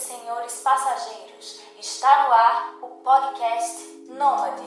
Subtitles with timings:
[0.00, 4.62] senhores passageiros, está no ar o podcast Nômade.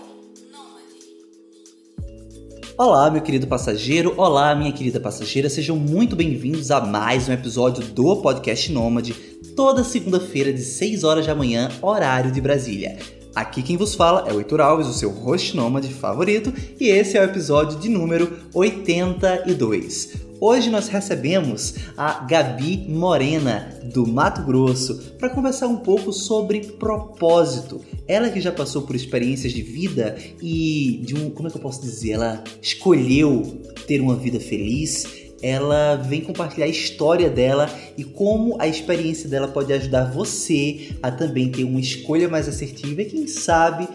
[2.78, 7.84] Olá, meu querido passageiro, olá, minha querida passageira, sejam muito bem-vindos a mais um episódio
[7.84, 9.14] do podcast Nômade,
[9.56, 13.00] toda segunda-feira de 6 horas da manhã, horário de Brasília.
[13.36, 17.18] Aqui quem vos fala é o Heitor Alves, o seu host nômade favorito, e esse
[17.18, 20.33] é o episódio de número 82.
[20.46, 27.80] Hoje nós recebemos a Gabi Morena, do Mato Grosso, para conversar um pouco sobre propósito.
[28.06, 31.62] Ela que já passou por experiências de vida e de um, como é que eu
[31.62, 35.08] posso dizer, ela escolheu ter uma vida feliz.
[35.42, 41.10] Ela vem compartilhar a história dela e como a experiência dela pode ajudar você a
[41.10, 43.88] também ter uma escolha mais assertiva e quem sabe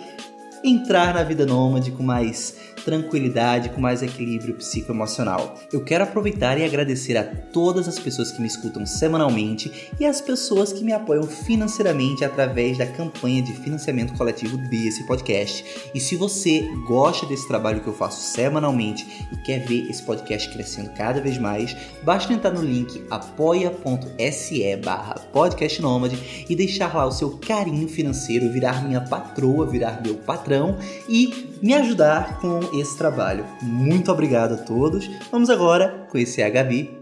[0.65, 2.57] entrar na vida nômade com mais
[2.89, 5.61] tranquilidade, com mais equilíbrio psicoemocional.
[5.71, 10.23] Eu quero aproveitar e agradecer a todas as pessoas que me escutam semanalmente e as
[10.23, 15.63] pessoas que me apoiam financeiramente através da campanha de financiamento coletivo desse podcast.
[15.95, 20.49] E se você gosta desse trabalho que eu faço semanalmente e quer ver esse podcast
[20.49, 25.29] crescendo cada vez mais, basta entrar no link apoia.se barra
[26.49, 31.75] e deixar lá o seu carinho financeiro, virar minha patroa, virar meu patrão e me
[31.75, 33.45] ajudar com esse trabalho.
[33.63, 35.09] Muito obrigado a todos.
[35.31, 36.98] Vamos agora conhecer a Gabi.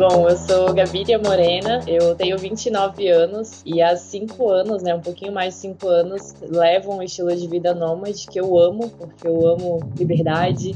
[0.00, 5.00] Bom, eu sou Gaviria Morena, eu tenho 29 anos e há 5 anos, né, um
[5.02, 9.28] pouquinho mais de 5 anos, levo um estilo de vida nômade que eu amo, porque
[9.28, 10.72] eu amo liberdade,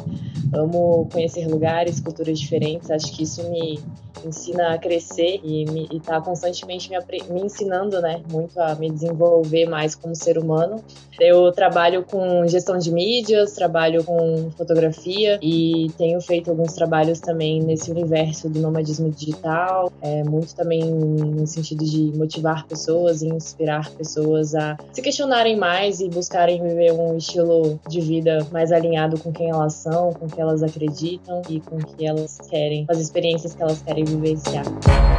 [0.53, 2.91] amo conhecer lugares, culturas diferentes.
[2.91, 3.81] Acho que isso me
[4.27, 6.97] ensina a crescer e está constantemente me,
[7.31, 10.83] me, ensinando, né, muito a me desenvolver mais como ser humano.
[11.21, 17.63] Eu trabalho com gestão de mídias, trabalho com fotografia e tenho feito alguns trabalhos também
[17.63, 23.91] nesse universo do nomadismo digital, é, muito também no sentido de motivar pessoas e inspirar
[23.91, 29.33] pessoas a se questionarem mais e buscarem viver um estilo de vida mais alinhado com
[29.33, 33.55] quem elas são, com quem elas acreditam e com o que elas querem, as experiências
[33.55, 34.65] que elas querem vivenciar.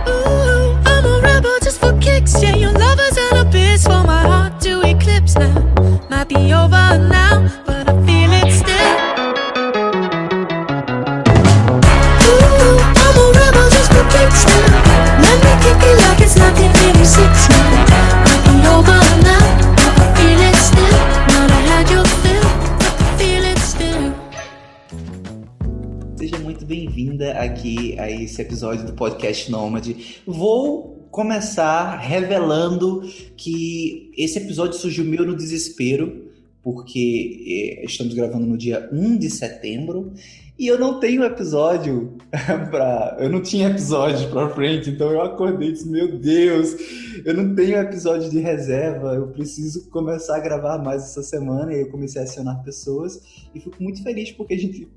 [0.08, 2.56] Ooh, I'm a rebel just for kicks, yeah,
[15.36, 15.66] your
[26.66, 30.22] muito bem-vinda aqui a esse episódio do podcast Nômade.
[30.26, 33.04] Vou começar revelando
[33.38, 36.32] que esse episódio surgiu meu no desespero,
[36.64, 40.14] porque eh, estamos gravando no dia 1 de setembro
[40.58, 42.18] e eu não tenho episódio
[42.72, 43.18] para.
[43.20, 46.76] Eu não tinha episódio para frente, então eu acordei e disse: Meu Deus,
[47.26, 51.74] eu não tenho episódio de reserva, eu preciso começar a gravar mais essa semana.
[51.74, 53.22] E eu comecei a acionar pessoas
[53.54, 54.88] e fico muito feliz porque a gente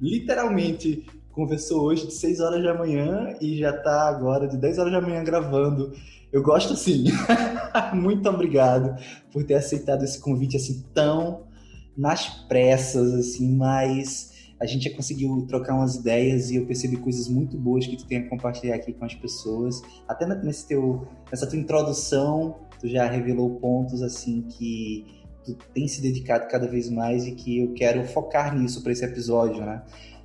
[0.00, 4.92] literalmente conversou hoje de 6 horas da manhã e já tá agora de 10 horas
[4.92, 5.92] da manhã gravando.
[6.32, 7.06] Eu gosto assim.
[7.92, 8.96] Muito obrigado
[9.32, 11.50] por ter aceitado esse convite assim tão
[11.96, 14.31] nas pressas assim, mas
[14.62, 18.06] a gente já conseguiu trocar umas ideias e eu percebi coisas muito boas que tu
[18.06, 19.82] tem a compartilhar aqui com as pessoas.
[20.06, 25.04] Até nesse teu nessa tua introdução, tu já revelou pontos assim que
[25.44, 29.04] tu tem se dedicado cada vez mais e que eu quero focar nisso para esse
[29.04, 29.82] episódio, né?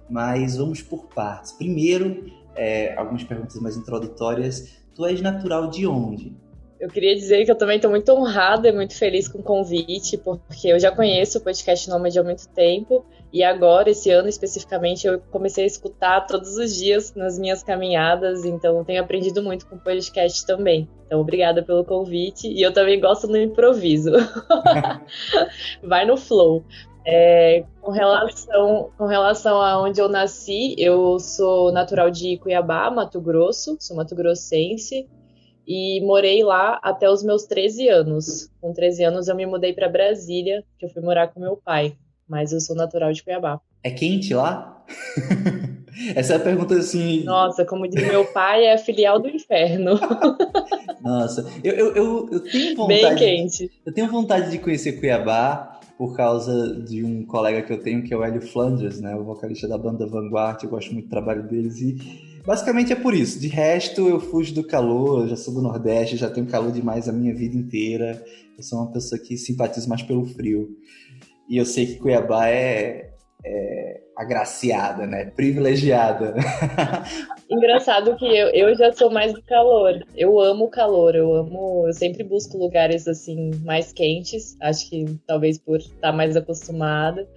[0.07, 1.53] Mas vamos por partes.
[1.53, 4.77] Primeiro, é, algumas perguntas mais introdutórias.
[4.93, 6.31] Tu és natural de onde?
[6.79, 10.15] Eu queria dizer que eu também estou muito honrada e muito feliz com o convite,
[10.15, 15.05] porque eu já conheço o podcast Nômade há muito tempo e agora, esse ano especificamente,
[15.05, 19.77] eu comecei a escutar todos os dias nas minhas caminhadas, então tenho aprendido muito com
[19.77, 20.87] podcast também.
[21.05, 24.11] Então, obrigada pelo convite e eu também gosto do improviso.
[25.83, 26.63] Vai no flow.
[27.05, 33.21] É, com, relação, com relação a onde eu nasci, eu sou natural de Cuiabá, Mato
[33.21, 35.07] Grosso, sou mato-grossense
[35.65, 38.49] e morei lá até os meus 13 anos.
[38.59, 41.95] Com 13 anos eu me mudei para Brasília, que eu fui morar com meu pai,
[42.27, 43.59] mas eu sou natural de Cuiabá.
[43.83, 44.85] É quente lá?
[46.15, 47.23] Essa é a pergunta assim.
[47.23, 49.99] Nossa, como diz meu pai, é filial do inferno.
[51.01, 53.01] Nossa, eu, eu, eu, eu tenho vontade.
[53.01, 53.71] Bem quente.
[53.85, 58.13] Eu tenho vontade de conhecer Cuiabá por causa de um colega que eu tenho, que
[58.13, 59.15] é o Hélio Flanders, né?
[59.15, 60.63] O vocalista da banda Vanguard.
[60.63, 61.97] Eu gosto muito do trabalho deles e
[62.47, 63.41] Basicamente é por isso.
[63.41, 67.09] De resto, eu fujo do calor, eu já sou do Nordeste, já tenho calor demais
[67.09, 68.23] a minha vida inteira.
[68.57, 70.69] Eu sou uma pessoa que simpatiza mais pelo frio.
[71.49, 73.11] E eu sei que Cuiabá é,
[73.45, 75.25] é agraciada, né?
[75.25, 76.35] Privilegiada.
[77.49, 80.05] Engraçado que eu, eu já sou mais do calor.
[80.15, 81.87] Eu amo o calor, eu amo.
[81.87, 84.57] Eu sempre busco lugares assim mais quentes.
[84.61, 87.27] Acho que talvez por estar mais acostumada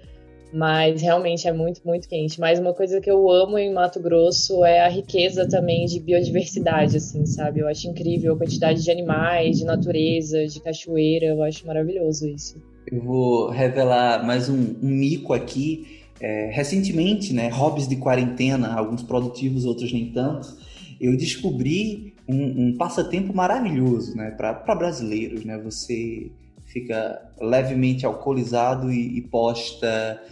[0.52, 2.40] mas realmente é muito, muito quente.
[2.40, 6.96] Mas uma coisa que eu amo em Mato Grosso é a riqueza também de biodiversidade,
[6.96, 7.60] assim, sabe?
[7.60, 12.60] Eu acho incrível a quantidade de animais, de natureza, de cachoeira, eu acho maravilhoso isso.
[12.86, 16.00] Eu vou revelar mais um, um mico aqui.
[16.20, 20.54] É, recentemente, né, hobbies de quarentena, alguns produtivos, outros nem tanto,
[21.00, 25.58] eu descobri um, um passatempo maravilhoso, né, para brasileiros, né?
[25.58, 26.30] Você
[26.66, 30.22] fica levemente alcoolizado e, e posta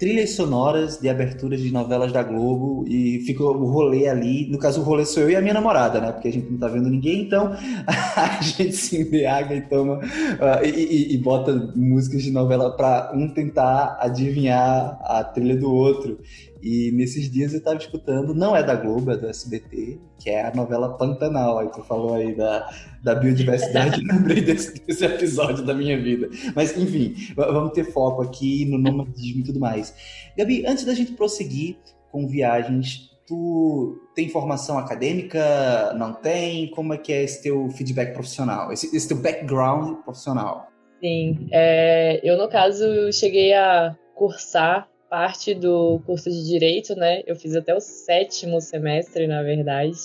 [0.00, 4.50] trilhas sonoras de aberturas de novelas da Globo e fica o rolê ali.
[4.50, 6.10] No caso, o rolê sou eu e a minha namorada, né?
[6.10, 7.52] Porque a gente não tá vendo ninguém, então
[8.16, 13.12] a gente se embriaga e toma uh, e, e, e, bota músicas de novela para
[13.14, 16.18] um tentar adivinhar a trilha do outro.
[16.62, 20.46] E nesses dias eu tava escutando, não é da Globo, é do SBT, que é
[20.46, 21.58] a novela Pantanal.
[21.58, 22.70] Aí tu falou aí da,
[23.02, 26.28] da biodiversidade, lembrei desse, desse, episódio da minha vida.
[26.54, 29.94] Mas enfim, vamos ter foco aqui no nomadismo e tudo mais.
[30.36, 31.78] Gabi, antes da gente prosseguir
[32.12, 35.94] com viagens, tu tem formação acadêmica?
[35.94, 36.68] Não tem?
[36.70, 38.72] Como é que é esse teu feedback profissional?
[38.72, 40.68] Esse, esse teu background profissional?
[41.00, 47.22] Sim, é, eu no caso cheguei a cursar parte do curso de Direito, né?
[47.26, 49.98] Eu fiz até o sétimo semestre, na verdade,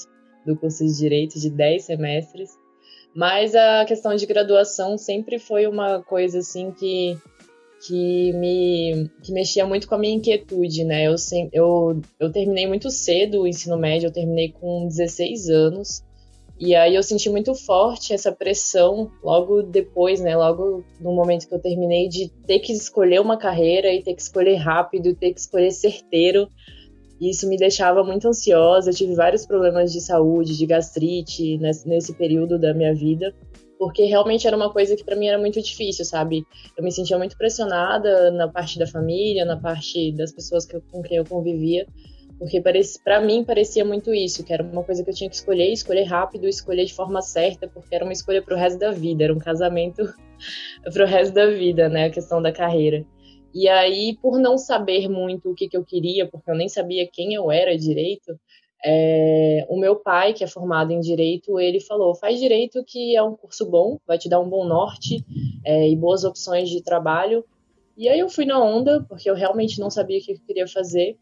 [0.43, 2.49] do curso de Direito, de dez semestres.
[3.15, 7.15] Mas a questão de graduação sempre foi uma coisa, assim, que,
[7.87, 11.03] que, me, que mexia muito com a minha inquietude, né?
[11.05, 11.15] Eu,
[11.53, 16.03] eu, eu terminei muito cedo o ensino médio, eu terminei com 16 anos.
[16.57, 20.37] E aí eu senti muito forte essa pressão logo depois, né?
[20.37, 24.21] Logo no momento que eu terminei de ter que escolher uma carreira e ter que
[24.21, 26.47] escolher rápido, ter que escolher certeiro.
[27.19, 28.89] E isso me deixava muito ansiosa.
[28.89, 33.35] Eu tive vários problemas de saúde, de gastrite nesse, período da minha vida,
[33.77, 36.45] porque realmente era uma coisa que para mim era muito difícil, sabe?
[36.77, 40.81] Eu me sentia muito pressionada na parte da família, na parte das pessoas que eu,
[40.89, 41.85] com quem eu convivia
[42.37, 42.61] porque
[43.03, 46.03] para mim parecia muito isso, que era uma coisa que eu tinha que escolher, escolher
[46.03, 49.33] rápido, escolher de forma certa, porque era uma escolha para o resto da vida, era
[49.33, 50.03] um casamento
[50.93, 53.05] para o resto da vida, né, a questão da carreira.
[53.53, 57.07] E aí, por não saber muito o que, que eu queria, porque eu nem sabia
[57.07, 58.37] quem eu era direito,
[58.83, 63.23] é, o meu pai, que é formado em direito, ele falou: faz direito, que é
[63.23, 65.25] um curso bom, vai te dar um bom norte
[65.65, 67.43] é, e boas opções de trabalho.
[67.97, 70.67] E aí eu fui na onda, porque eu realmente não sabia o que eu queria
[70.67, 71.17] fazer.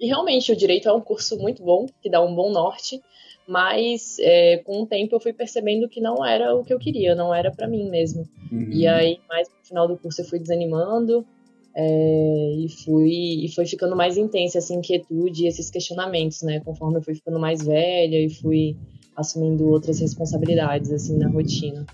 [0.00, 3.00] E realmente, o direito é um curso muito bom, que dá um bom norte,
[3.46, 7.14] mas é, com o tempo eu fui percebendo que não era o que eu queria,
[7.14, 8.28] não era para mim mesmo.
[8.52, 8.68] Uhum.
[8.70, 11.26] E aí, mais no final do curso, eu fui desanimando
[11.74, 16.60] é, e fui e foi ficando mais intensa essa inquietude e esses questionamentos, né?
[16.60, 18.76] Conforme eu fui ficando mais velha e fui
[19.16, 21.86] assumindo outras responsabilidades assim na rotina.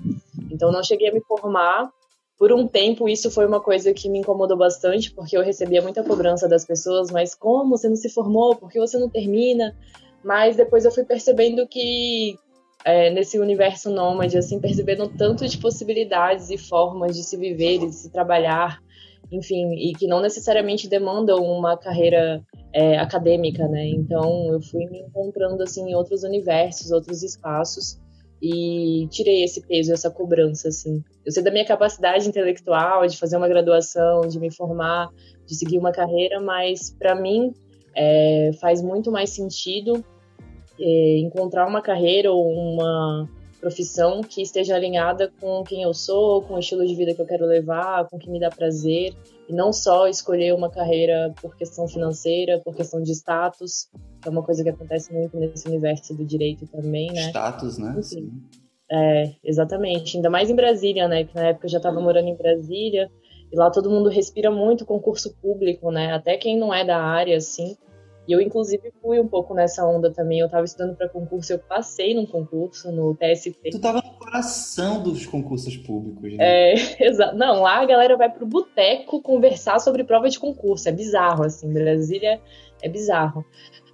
[0.51, 1.91] Então, não cheguei a me formar
[2.39, 6.03] por um tempo isso foi uma coisa que me incomodou bastante, porque eu recebia muita
[6.03, 8.57] cobrança das pessoas, mas como você não se formou?
[8.57, 9.77] Por que você não termina?
[10.23, 12.37] Mas depois eu fui percebendo que
[12.85, 17.93] é, nesse universo nômade, assim, percebendo tanto de possibilidades e formas de se viver, de
[17.93, 18.81] se trabalhar,
[19.31, 23.87] enfim, e que não necessariamente demandam uma carreira é, acadêmica, né?
[23.87, 28.03] Então eu fui me encontrando assim em outros universos, outros espaços
[28.43, 31.03] e tirei esse peso, essa cobrança, assim.
[31.25, 35.09] Eu sei da minha capacidade intelectual de fazer uma graduação, de me formar,
[35.47, 37.53] de seguir uma carreira, mas para mim
[37.97, 40.05] é, faz muito mais sentido
[40.79, 43.29] é, encontrar uma carreira ou uma
[43.65, 47.27] profissão que esteja alinhada com quem eu sou, com o estilo de vida que eu
[47.27, 49.15] quero levar, com o que me dá prazer,
[49.49, 53.89] e não só escolher uma carreira por questão financeira, por questão de status,
[54.21, 57.31] que é uma coisa que acontece muito nesse universo do direito também, né?
[57.31, 57.97] Status, né?
[58.03, 58.31] Sim.
[58.93, 60.19] É, exatamente.
[60.19, 61.25] Ainda mais em Brasília, né?
[61.25, 63.11] Que na época eu já estava morando em Brasília,
[63.51, 66.13] e lá todo mundo respira muito concurso público, né?
[66.13, 67.79] Até quem não é da área, assim.
[68.27, 70.41] E eu, inclusive, fui um pouco nessa onda também.
[70.41, 73.71] Eu estava estudando para concurso, eu passei num concurso no TST.
[73.71, 76.73] Tu estava no coração dos concursos públicos, né?
[76.73, 76.75] É,
[77.07, 77.37] exato.
[77.37, 80.89] Não, lá a galera vai pro boteco conversar sobre prova de concurso.
[80.89, 81.71] É bizarro, assim.
[81.73, 82.41] Brasília
[82.83, 83.45] é bizarro.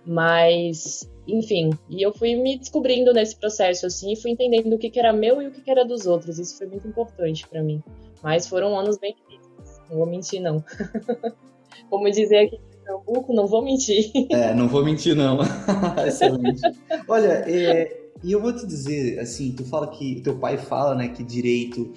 [0.07, 4.91] Mas, enfim, e eu fui me descobrindo nesse processo, assim, e fui entendendo o que,
[4.91, 6.39] que era meu e o que, que era dos outros.
[6.39, 7.83] Isso foi muito importante para mim.
[8.23, 9.81] Mas foram anos bem difíceis.
[9.91, 10.65] Não vou mentir, não.
[11.91, 14.11] Como dizer aqui Pernambuco, não vou mentir.
[14.31, 15.39] É, não vou mentir, não.
[16.07, 16.61] Excelente.
[17.07, 21.09] Olha, é, e eu vou te dizer, assim, tu fala que, teu pai fala, né,
[21.09, 21.93] que direito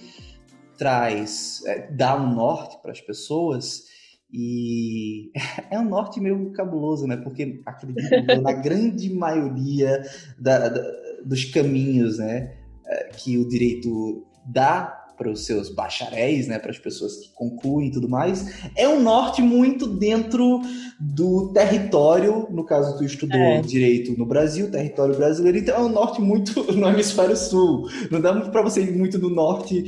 [0.77, 3.83] traz, é, dá um norte para as pessoas,
[4.31, 5.31] e
[5.71, 10.03] é um norte meio cabuloso, né, porque acredito na grande maioria
[10.37, 10.83] da, da,
[11.25, 16.77] dos caminhos, né, é, que o direito dá para os seus bacharéis, né, para as
[16.77, 20.61] pessoas que concluem e tudo mais, é um norte muito dentro
[20.99, 23.61] do território, no caso tu estudou é.
[23.61, 27.87] direito no Brasil, território brasileiro, então é um norte muito no hemisfério sul.
[28.11, 29.81] Não dá para você ir muito no norte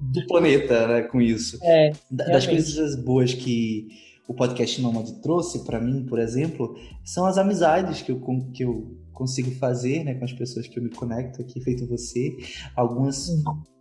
[0.00, 1.58] do planeta, né, com isso.
[1.62, 3.88] É, das coisas boas que
[4.28, 8.20] o podcast Nomad trouxe para mim, por exemplo, são as amizades que eu,
[8.52, 12.36] que eu consigo fazer né, com as pessoas que eu me conecto aqui, feito você.
[12.74, 13.28] Algumas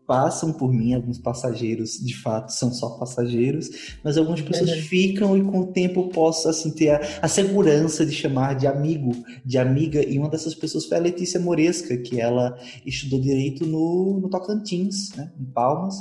[0.06, 4.82] passam por mim, alguns passageiros de fato são só passageiros, mas algumas pessoas uhum.
[4.82, 8.68] ficam e com o tempo eu posso assim ter a, a, segurança de chamar de
[8.68, 9.12] amigo,
[9.46, 14.20] de amiga, e uma dessas pessoas foi a Letícia Moresca, que ela estudou direito no,
[14.20, 15.96] no Tocantins, né, em Palmas.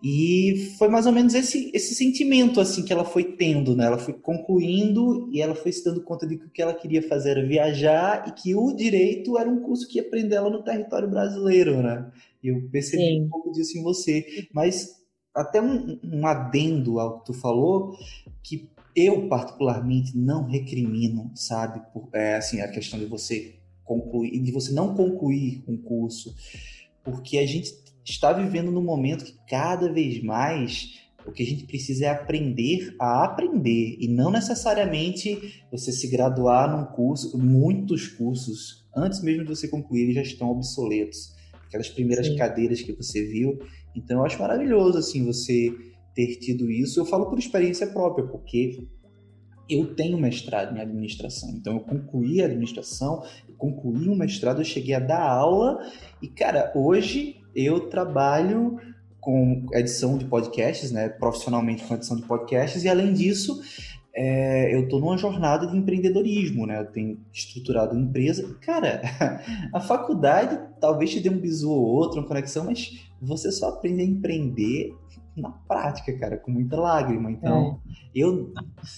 [0.00, 3.86] E foi mais ou menos esse, esse sentimento assim que ela foi tendo, né?
[3.86, 7.02] Ela foi concluindo e ela foi se dando conta de que o que ela queria
[7.02, 10.62] fazer era viajar e que o direito era um curso que ia prender ela no
[10.62, 12.06] território brasileiro, né?
[12.42, 13.24] Eu percebi Sim.
[13.24, 14.48] um pouco disso em você.
[14.52, 14.98] Mas
[15.34, 17.96] até um, um adendo ao que tu falou,
[18.42, 21.80] que eu particularmente não recrimino, sabe?
[21.92, 23.54] Por, é, assim, a questão de você
[23.84, 26.34] concluir, de você não concluir um curso,
[27.04, 27.72] porque a gente
[28.04, 32.94] está vivendo num momento que cada vez mais o que a gente precisa é aprender
[32.98, 37.38] a aprender e não necessariamente você se graduar num curso.
[37.38, 41.37] Muitos cursos, antes mesmo de você concluir, já estão obsoletos
[41.68, 42.36] aquelas primeiras Sim.
[42.36, 43.58] cadeiras que você viu.
[43.94, 45.72] Então eu acho maravilhoso assim você
[46.14, 46.98] ter tido isso.
[46.98, 48.84] Eu falo por experiência própria, porque
[49.68, 51.50] eu tenho mestrado em administração.
[51.50, 55.78] Então eu concluí a administração, eu concluí um mestrado, eu cheguei a dar aula
[56.22, 58.78] e cara, hoje eu trabalho
[59.20, 63.60] com edição de podcasts, né, profissionalmente com edição de podcasts e além disso,
[64.20, 66.80] é, eu estou numa jornada de empreendedorismo, né?
[66.80, 68.52] Eu tenho estruturado uma empresa.
[68.60, 69.00] Cara,
[69.72, 74.02] a faculdade talvez te dê um bisu ou outro, uma conexão, mas você só aprende
[74.02, 74.92] a empreender
[75.36, 77.30] na prática, cara, com muita lágrima.
[77.30, 77.92] Então, é.
[78.12, 78.52] eu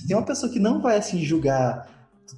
[0.09, 1.87] tem uma pessoa que não vai assim julgar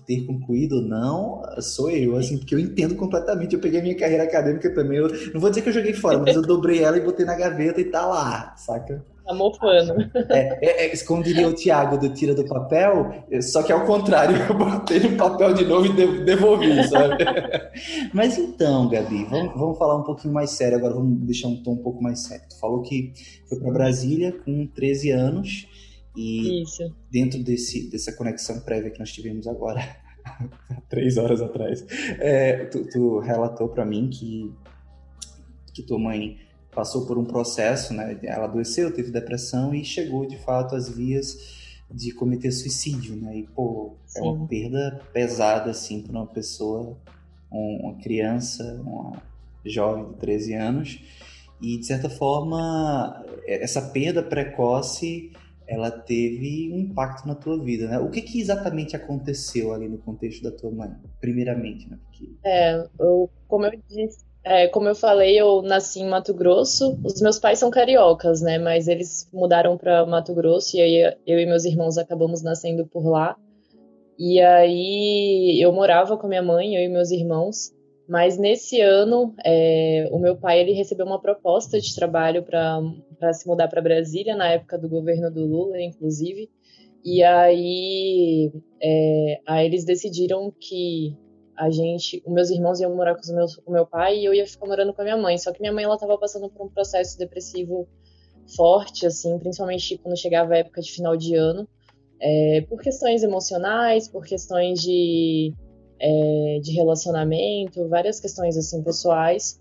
[0.05, 3.55] ter concluído ou não, sou eu, assim, porque eu entendo completamente.
[3.55, 4.99] Eu peguei minha carreira acadêmica também.
[4.99, 7.37] Eu, não vou dizer que eu joguei fora, mas eu dobrei ela e botei na
[7.37, 9.05] gaveta e tá lá, saca?
[9.33, 10.11] Tá mofando.
[10.31, 14.37] É, é, é, como diria o Thiago do Tira do Papel, só que ao contrário,
[14.49, 17.25] eu botei no papel de novo e devolvi, sabe?
[18.12, 21.73] Mas então, Gabi, vamos, vamos falar um pouquinho mais sério agora, vamos deixar um tom
[21.73, 22.45] um pouco mais sério.
[22.49, 23.12] Tu falou que
[23.49, 25.67] foi para Brasília com 13 anos
[26.17, 26.95] e Isso.
[27.11, 29.81] dentro desse, dessa conexão prévia que nós tivemos agora,
[30.91, 31.85] três horas atrás,
[32.21, 34.53] é, tu, tu relatou para mim que,
[35.73, 36.39] que tua mãe
[36.75, 38.19] passou por um processo, né?
[38.23, 41.61] Ela adoeceu, teve depressão e chegou de fato às vias
[41.91, 43.37] de cometer suicídio, né?
[43.37, 44.19] E pô, Sim.
[44.19, 46.97] é uma perda pesada assim para uma pessoa,
[47.50, 49.23] uma criança, uma
[49.64, 51.00] jovem de 13 anos.
[51.61, 55.31] E de certa forma, essa perda precoce
[55.67, 57.99] ela teve um impacto na tua vida, né?
[57.99, 61.99] O que, que exatamente aconteceu ali no contexto da tua mãe, primeiramente, né?
[62.05, 62.31] Porque...
[62.45, 66.99] É, eu, como eu disse, é, como eu falei, eu nasci em Mato Grosso.
[67.04, 68.58] Os meus pais são cariocas, né?
[68.58, 73.06] Mas eles mudaram para Mato Grosso e aí eu e meus irmãos acabamos nascendo por
[73.06, 73.37] lá.
[74.18, 77.72] E aí eu morava com minha mãe, eu e meus irmãos.
[78.08, 83.46] Mas nesse ano, é, o meu pai ele recebeu uma proposta de trabalho para se
[83.46, 86.50] mudar para Brasília, na época do governo do Lula, inclusive.
[87.04, 91.16] E aí, é, aí eles decidiram que
[91.62, 94.35] a gente, os meus irmãos iam morar com, os meus, com meu pai e eu
[94.35, 95.38] ia ficar morando com a minha mãe.
[95.38, 97.87] Só que minha mãe ela estava passando por um processo depressivo
[98.57, 101.69] forte, assim, principalmente quando chegava a época de final de ano,
[102.21, 105.54] é, por questões emocionais, por questões de,
[106.00, 109.61] é, de relacionamento, várias questões assim pessoais.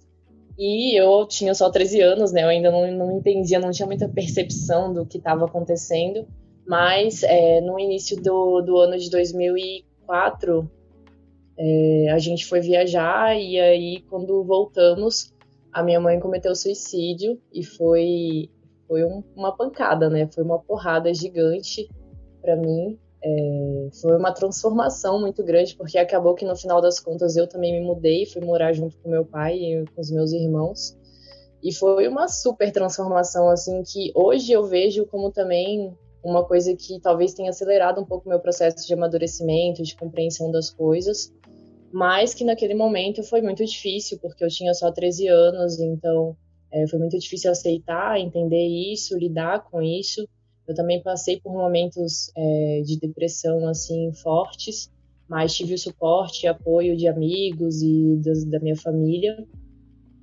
[0.57, 2.43] E eu tinha só 13 anos, né?
[2.43, 6.27] Eu ainda não, não entendia, não tinha muita percepção do que estava acontecendo.
[6.65, 10.67] Mas é, no início do, do ano de 2004,
[11.63, 15.31] é, a gente foi viajar e aí quando voltamos,
[15.71, 18.49] a minha mãe cometeu suicídio e foi
[18.87, 20.27] foi um, uma pancada, né?
[20.33, 21.87] Foi uma porrada gigante
[22.41, 22.99] para mim.
[23.23, 27.79] É, foi uma transformação muito grande porque acabou que no final das contas eu também
[27.79, 30.97] me mudei, fui morar junto com meu pai e com os meus irmãos.
[31.63, 36.99] E foi uma super transformação assim que hoje eu vejo como também uma coisa que
[36.99, 41.33] talvez tenha acelerado um pouco meu processo de amadurecimento, de compreensão das coisas,
[41.91, 46.35] mas que naquele momento foi muito difícil, porque eu tinha só 13 anos, então
[46.71, 50.27] é, foi muito difícil aceitar, entender isso, lidar com isso.
[50.67, 54.89] Eu também passei por momentos é, de depressão assim fortes,
[55.27, 59.45] mas tive o suporte e apoio de amigos e das, da minha família.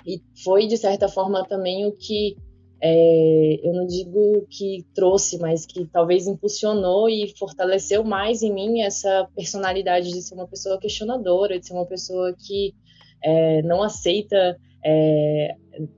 [0.07, 2.37] E foi, de certa forma, também o que
[2.81, 8.83] é, eu não digo que trouxe, mas que talvez impulsionou e fortaleceu mais em mim
[8.83, 12.75] essa personalidade de ser uma pessoa questionadora, de ser uma pessoa que
[13.23, 15.57] é, não aceita é,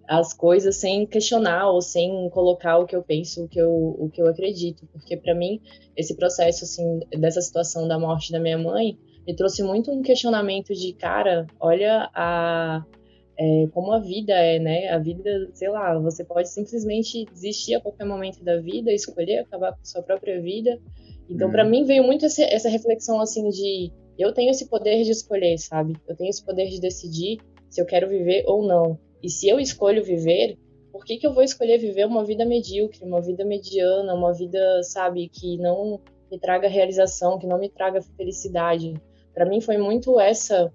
[0.09, 4.09] as coisas sem questionar ou sem colocar o que eu penso, o que eu, o
[4.11, 5.61] que eu acredito, porque para mim
[5.95, 10.73] esse processo assim dessa situação da morte da minha mãe me trouxe muito um questionamento
[10.73, 12.83] de cara, olha a
[13.43, 14.89] é, como a vida é, né?
[14.91, 19.73] A vida, sei lá, você pode simplesmente desistir a qualquer momento da vida, escolher acabar
[19.73, 20.79] com sua própria vida.
[21.27, 21.53] Então, uhum.
[21.53, 25.57] para mim veio muito essa, essa reflexão assim de eu tenho esse poder de escolher,
[25.57, 25.97] sabe?
[26.07, 27.39] Eu tenho esse poder de decidir
[27.71, 28.99] se eu quero viver ou não.
[29.23, 30.59] E se eu escolho viver,
[30.93, 34.83] por que, que eu vou escolher viver uma vida medíocre, uma vida mediana, uma vida,
[34.83, 35.99] sabe, que não
[36.31, 38.93] me traga realização, que não me traga felicidade?
[39.33, 40.71] Para mim foi muito essa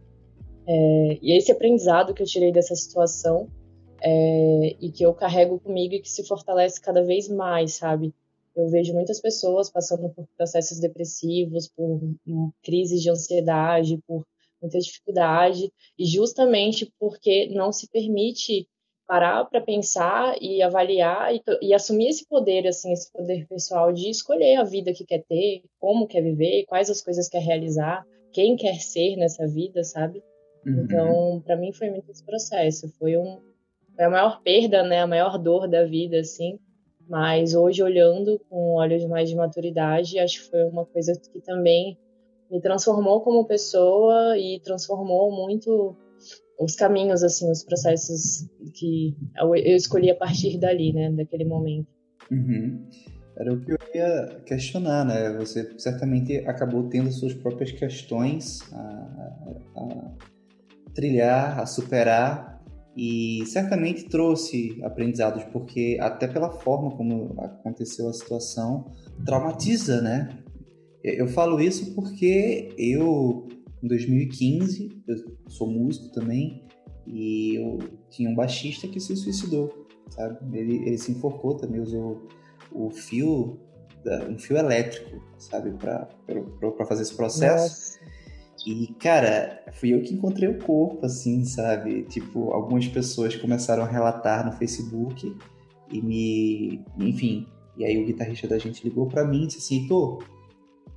[0.67, 3.48] é, e esse aprendizado que eu tirei dessa situação
[4.01, 8.13] é, e que eu carrego comigo e que se fortalece cada vez mais, sabe?
[8.55, 14.25] Eu vejo muitas pessoas passando por processos depressivos, por um, crises de ansiedade, por
[14.62, 18.67] muita dificuldade, e justamente porque não se permite
[19.05, 24.10] parar para pensar e avaliar e, e, assumir esse poder, assim, esse poder pessoal de
[24.10, 28.55] escolher a vida que quer ter, como quer viver, quais as coisas quer realizar, quem
[28.55, 30.24] quer ser nessa vida, sabe?
[30.65, 30.84] Uhum.
[30.84, 32.89] Então, para mim foi muito esse processo.
[32.98, 33.39] Foi, um,
[33.95, 35.01] foi a maior perda, né?
[35.01, 36.60] A maior dor da vida, assim.
[37.07, 41.98] Mas hoje, olhando com olhos mais de maturidade, acho que foi uma coisa que também
[42.50, 45.95] me transformou como pessoa e transformou muito
[46.60, 51.12] os caminhos, assim, os processos que eu escolhi a partir dali, né?
[51.12, 51.88] Daquele momento.
[52.31, 52.88] Uhum.
[53.38, 55.33] Era o que eu ia questionar, né?
[55.37, 58.79] Você certamente acabou tendo suas próprias questões a,
[59.75, 60.11] a,
[60.96, 62.55] trilhar, a superar
[62.96, 68.90] e certamente trouxe aprendizados, porque até pela forma como aconteceu a situação,
[69.25, 70.40] traumatiza, né?
[71.03, 73.48] Eu falo isso porque eu,
[73.84, 75.16] em 2015, eu
[75.48, 76.66] sou músico também,
[77.05, 77.79] e eu
[78.10, 80.58] tinha um baixista que se suicidou, sabe?
[80.58, 82.27] Ele, ele se enforcou também, usou
[82.72, 83.60] o fio,
[84.29, 86.08] um fio elétrico, sabe, para
[86.88, 88.00] fazer esse processo.
[88.00, 88.04] Nossa.
[88.65, 92.03] E, cara, fui eu que encontrei o corpo, assim, sabe?
[92.05, 95.35] Tipo, algumas pessoas começaram a relatar no Facebook
[95.91, 96.83] e me.
[96.97, 97.45] Enfim.
[97.77, 100.19] E aí o guitarrista da gente ligou para mim e disse assim: Tô,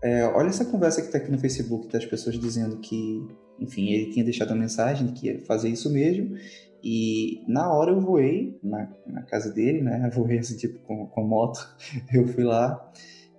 [0.03, 3.27] é, olha essa conversa que tá aqui no Facebook das pessoas dizendo que,
[3.61, 6.37] enfim, ele tinha deixado uma mensagem que ia fazer isso mesmo.
[6.83, 10.07] E na hora eu voei na, na casa dele, né?
[10.07, 11.61] Eu voei assim, tipo, com, com moto.
[12.15, 12.91] Eu fui lá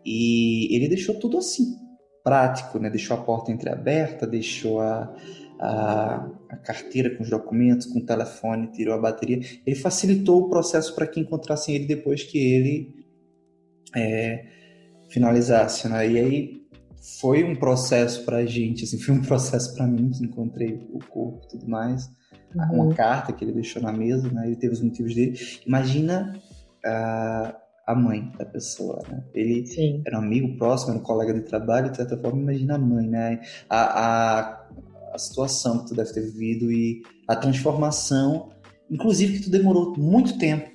[0.06, 1.89] e ele deixou tudo assim
[2.24, 2.90] prático, né?
[2.90, 5.14] deixou a porta entreaberta, deixou a,
[5.60, 9.40] a, a, carteira com os documentos, com o telefone, tirou a bateria.
[9.66, 13.06] Ele facilitou o processo para que encontrassem ele depois que ele
[13.96, 14.46] é,
[15.10, 15.88] finalizasse.
[15.88, 16.10] Né?
[16.10, 16.68] E aí
[17.20, 21.00] foi um processo para a gente, assim, foi um processo para mim que encontrei o
[21.00, 22.10] corpo e tudo mais.
[22.56, 22.86] Uhum.
[22.86, 24.48] Uma carta que ele deixou na mesa, né?
[24.48, 25.38] ele teve os motivos dele.
[25.66, 26.34] Imagina.
[26.86, 27.59] Uh,
[27.90, 29.24] a mãe da pessoa, né?
[29.34, 30.04] Ele Sim.
[30.06, 33.08] era um amigo próximo, era um colega de trabalho, de certa forma, imagina a mãe,
[33.08, 33.42] né?
[33.68, 34.68] A, a,
[35.12, 38.50] a situação que tu deve ter vivido e a transformação,
[38.92, 40.70] inclusive que tu demorou muito tempo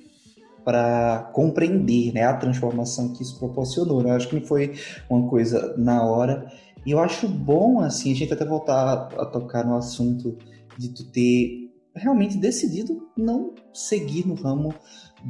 [0.65, 2.23] para compreender, né?
[2.23, 4.03] A transformação que isso proporcionou.
[4.03, 4.09] Né?
[4.09, 4.73] Eu acho que não foi
[5.09, 6.51] uma coisa na hora.
[6.85, 10.37] E eu acho bom, assim, a gente até voltar a, a tocar no assunto
[10.77, 11.64] de tu ter
[11.95, 14.73] realmente decidido não seguir no ramo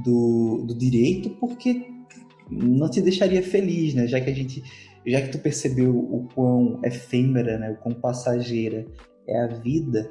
[0.04, 1.88] do, do direito porque
[2.50, 4.08] não te deixaria feliz, né?
[4.08, 4.64] Já que a gente,
[5.06, 7.72] já que tu percebeu o quão efêmera, né?
[7.72, 8.86] O quão passageira
[9.28, 10.10] é a vida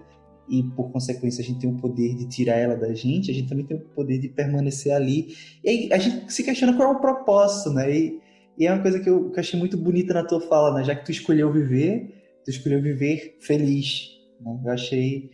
[0.48, 3.48] e por consequência a gente tem o poder de tirar ela da gente, a gente
[3.48, 5.34] também tem o poder de permanecer ali.
[5.62, 7.90] E aí a gente se questiona qual é o propósito, né?
[7.90, 8.20] E,
[8.58, 10.84] e é uma coisa que eu, que eu achei muito bonita na tua fala, né?
[10.84, 12.14] Já que tu escolheu viver,
[12.44, 14.10] tu escolheu viver feliz.
[14.40, 14.60] Né?
[14.64, 15.30] Eu achei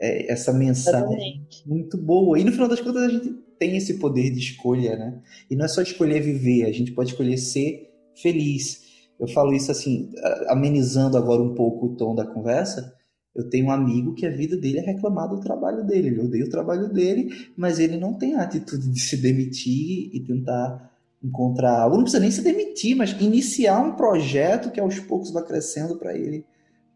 [0.00, 2.38] é, essa mensagem muito boa.
[2.38, 5.20] E no final das contas a gente tem esse poder de escolha, né?
[5.50, 8.88] E não é só escolher viver, a gente pode escolher ser feliz.
[9.18, 10.10] Eu falo isso assim,
[10.48, 12.94] amenizando agora um pouco o tom da conversa.
[13.34, 16.08] Eu tenho um amigo que a vida dele é reclamar do trabalho dele.
[16.08, 20.20] Ele odeia o trabalho dele, mas ele não tem a atitude de se demitir e
[20.20, 20.90] tentar
[21.22, 21.96] encontrar algo.
[21.96, 26.16] Não precisa nem se demitir, mas iniciar um projeto que aos poucos vai crescendo para
[26.16, 26.44] ele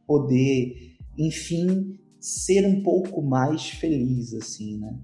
[0.07, 4.99] poder, enfim, ser um pouco mais feliz, assim, né?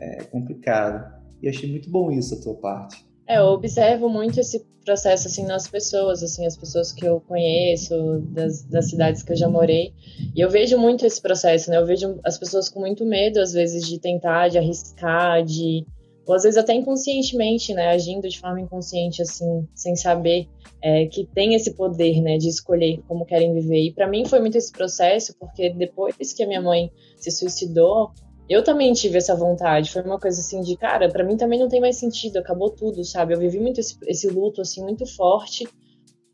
[0.00, 1.14] É complicado.
[1.40, 3.06] E achei muito bom isso a tua parte.
[3.24, 8.20] É, eu observo muito esse processo assim nas pessoas, assim, as pessoas que eu conheço,
[8.30, 9.94] das, das cidades que eu já morei.
[10.34, 11.76] E eu vejo muito esse processo, né?
[11.76, 15.86] Eu vejo as pessoas com muito medo, às vezes, de tentar, de arriscar, de.
[16.26, 17.88] Ou às vezes até inconscientemente, né?
[17.88, 20.48] Agindo de forma inconsciente, assim, sem saber
[20.82, 22.36] é, que tem esse poder, né?
[22.36, 23.86] De escolher como querem viver.
[23.86, 28.10] E para mim foi muito esse processo, porque depois que a minha mãe se suicidou,
[28.48, 29.90] eu também tive essa vontade.
[29.90, 33.04] Foi uma coisa assim de, cara, para mim também não tem mais sentido, acabou tudo,
[33.04, 33.34] sabe?
[33.34, 35.68] Eu vivi muito esse, esse luto, assim, muito forte.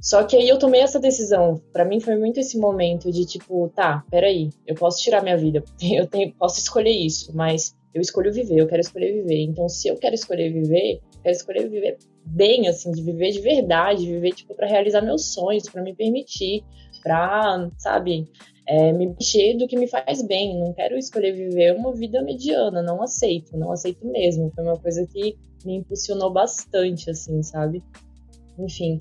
[0.00, 1.61] Só que aí eu tomei essa decisão.
[1.72, 5.62] Para mim foi muito esse momento de tipo, tá, peraí, eu posso tirar minha vida,
[5.81, 9.42] eu tenho, posso escolher isso, mas eu escolho viver, eu quero escolher viver.
[9.42, 14.07] Então, se eu quero escolher viver, quero escolher viver bem, assim, de viver de verdade,
[14.07, 16.64] viver, tipo, para realizar meus sonhos, para me permitir,
[17.02, 18.28] pra, sabe,
[18.66, 20.59] é, me mexer do que me faz bem.
[20.59, 24.50] Não quero escolher viver uma vida mediana, não aceito, não aceito mesmo.
[24.55, 27.83] Foi uma coisa que me impulsionou bastante, assim, sabe?
[28.59, 29.00] Enfim,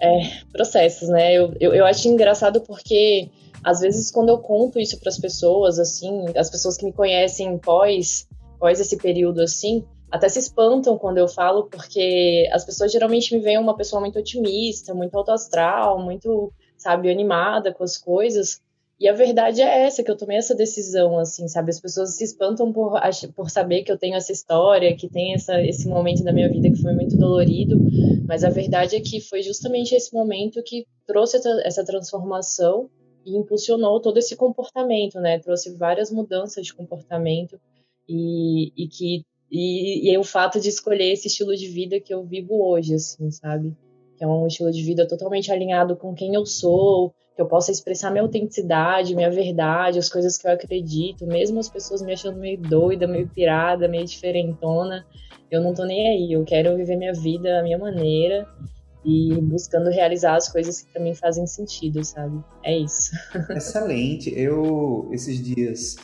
[0.00, 1.34] é, processos, né?
[1.34, 3.28] Eu, eu, eu acho engraçado porque
[3.62, 7.58] às vezes quando eu conto isso para as pessoas, assim, as pessoas que me conhecem
[7.58, 8.26] pós,
[8.58, 13.40] pós esse período, assim, até se espantam quando eu falo, porque as pessoas geralmente me
[13.40, 18.60] veem uma pessoa muito otimista, muito autoastral, muito, sabe, animada com as coisas.
[18.98, 21.70] E a verdade é essa, que eu tomei essa decisão, assim, sabe?
[21.70, 22.98] As pessoas se espantam por,
[23.34, 26.70] por saber que eu tenho essa história, que tem essa, esse momento da minha vida
[26.70, 27.76] que foi muito dolorido,
[28.26, 32.88] mas a verdade é que foi justamente esse momento que trouxe essa transformação
[33.26, 35.40] e impulsionou todo esse comportamento, né?
[35.40, 37.60] Trouxe várias mudanças de comportamento
[38.08, 42.24] e, e que e, e o fato de escolher esse estilo de vida que eu
[42.24, 43.76] vivo hoje, assim, sabe?
[44.16, 47.70] Que é um estilo de vida totalmente alinhado com quem eu sou, que eu possa
[47.70, 52.38] expressar minha autenticidade, minha verdade, as coisas que eu acredito, mesmo as pessoas me achando
[52.38, 55.06] meio doida, meio pirada, meio diferentona,
[55.50, 58.48] eu não tô nem aí, eu quero viver minha vida da minha maneira
[59.06, 62.42] e buscando realizar as coisas que mim fazem sentido, sabe?
[62.64, 63.12] É isso.
[63.56, 64.36] Excelente.
[64.36, 65.96] Eu esses dias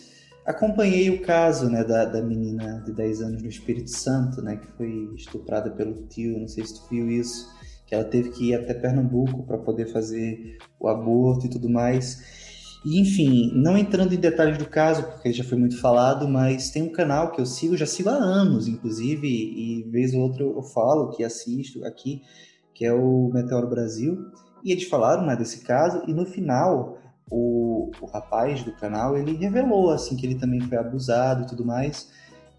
[0.47, 4.67] acompanhei o caso, né, da, da menina de 10 anos no Espírito Santo, né, que
[4.77, 7.49] foi estuprada pelo tio, não sei se tu viu isso
[7.93, 12.81] que ela teve que ir até Pernambuco para poder fazer o aborto e tudo mais.
[12.87, 16.83] E, enfim, não entrando em detalhes do caso, porque já foi muito falado, mas tem
[16.83, 20.63] um canal que eu sigo, já sigo há anos, inclusive, e vez ou outra eu
[20.63, 22.23] falo que assisto aqui,
[22.83, 24.27] que é o Meteoro Brasil,
[24.65, 26.99] e eles falaram né, desse caso, e no final
[27.31, 31.65] o, o rapaz do canal, ele revelou, assim, que ele também foi abusado e tudo
[31.65, 32.11] mais,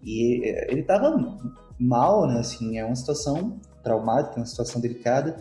[0.02, 1.14] e ele estava
[1.78, 5.36] mal, né, assim, é uma situação traumática, uma situação delicada.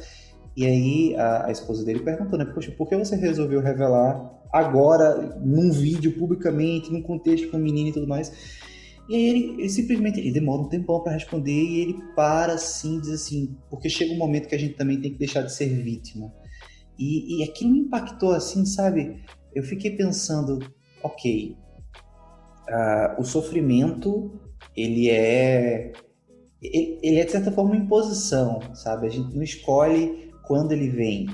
[0.54, 2.44] E aí a, a, esposa dele perguntou, né?
[2.44, 7.90] Poxa, por que você resolveu revelar agora, num vídeo, publicamente, num contexto com a menina
[7.90, 8.34] e tudo mais?
[9.10, 13.00] E aí ele, ele simplesmente ele demora um tempão para responder e ele para assim,
[13.00, 15.68] diz assim, porque chega um momento que a gente também tem que deixar de ser
[15.68, 16.34] vítima.
[16.98, 19.22] E, e aquilo me impactou assim, sabe?
[19.54, 20.60] Eu fiquei pensando,
[21.02, 21.58] ok,
[22.70, 24.40] uh, o sofrimento
[24.76, 25.92] ele é
[26.62, 29.08] ele é de certa forma uma imposição, sabe?
[29.08, 31.28] A gente não escolhe quando ele vem,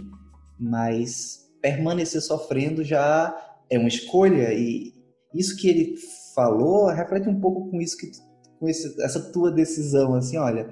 [0.60, 3.36] mas permanecer sofrendo já
[3.70, 4.92] é uma escolha e
[5.34, 5.96] isso que ele
[6.40, 8.10] falou reflete um pouco com isso que
[8.58, 10.70] com esse, essa tua decisão assim, olha,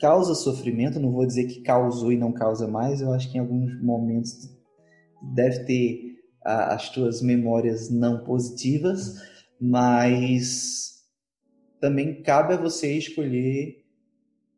[0.00, 3.40] causa sofrimento, não vou dizer que causou e não causa mais, eu acho que em
[3.40, 4.32] alguns momentos
[5.34, 9.14] deve ter a, as tuas memórias não positivas,
[9.60, 11.02] mas
[11.80, 13.84] também cabe a você escolher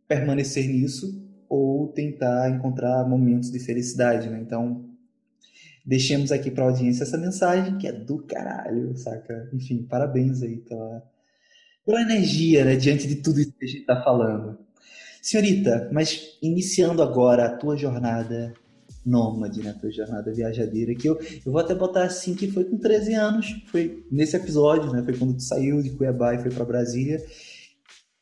[0.09, 4.41] permanecer nisso ou tentar encontrar momentos de felicidade, né?
[4.41, 4.86] Então,
[5.87, 9.49] deixemos aqui para a audiência essa mensagem que é do caralho, saca?
[9.53, 11.03] Enfim, parabéns aí pela,
[11.85, 14.59] pela energia, né, diante de tudo isso que a gente está falando.
[15.23, 18.53] Senhorita, mas iniciando agora a tua jornada
[19.05, 19.75] nômade, né?
[19.81, 23.47] Tua jornada viajadeira, que eu, eu vou até botar assim que foi com 13 anos,
[23.67, 25.03] foi nesse episódio, né?
[25.05, 27.25] Foi quando tu saiu de Cuiabá e foi para Brasília.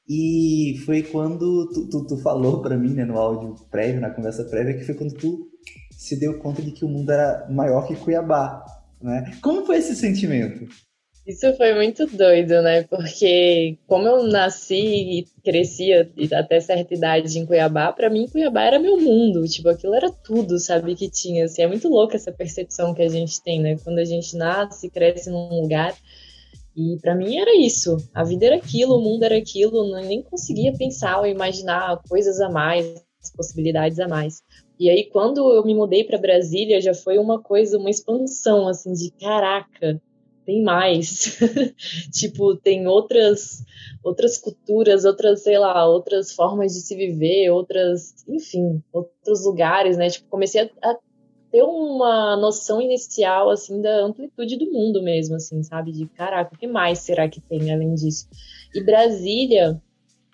[0.06, 4.44] E foi quando tu, tu, tu falou para mim, né, no áudio prévio, na conversa
[4.44, 5.53] prévia, que foi quando tu
[6.04, 8.64] se deu conta de que o mundo era maior que Cuiabá,
[9.00, 9.30] né?
[9.42, 10.66] Como foi esse sentimento?
[11.26, 12.82] Isso foi muito doido, né?
[12.82, 18.78] Porque como eu nasci e crescia até certa idade em Cuiabá, para mim Cuiabá era
[18.78, 22.92] meu mundo, tipo, aquilo era tudo, sabe, que tinha, assim, é muito louca essa percepção
[22.94, 23.76] que a gente tem, né?
[23.82, 25.94] Quando a gente nasce, cresce num lugar
[26.76, 27.96] E para mim era isso.
[28.14, 32.40] A vida era aquilo, o mundo era aquilo, não, nem conseguia pensar ou imaginar coisas
[32.40, 32.86] a mais,
[33.36, 34.42] possibilidades a mais.
[34.78, 38.92] E aí quando eu me mudei para Brasília, já foi uma coisa, uma expansão assim
[38.92, 40.00] de caraca,
[40.44, 41.38] tem mais.
[42.12, 43.64] tipo, tem outras
[44.04, 50.10] outras culturas, outras, sei lá, outras formas de se viver, outras, enfim, outros lugares, né?
[50.10, 50.98] Tipo, comecei a, a
[51.50, 55.90] ter uma noção inicial, assim, da amplitude do mundo mesmo, assim, sabe?
[55.90, 58.28] De, caraca, o que mais será que tem além disso?
[58.74, 59.80] E Brasília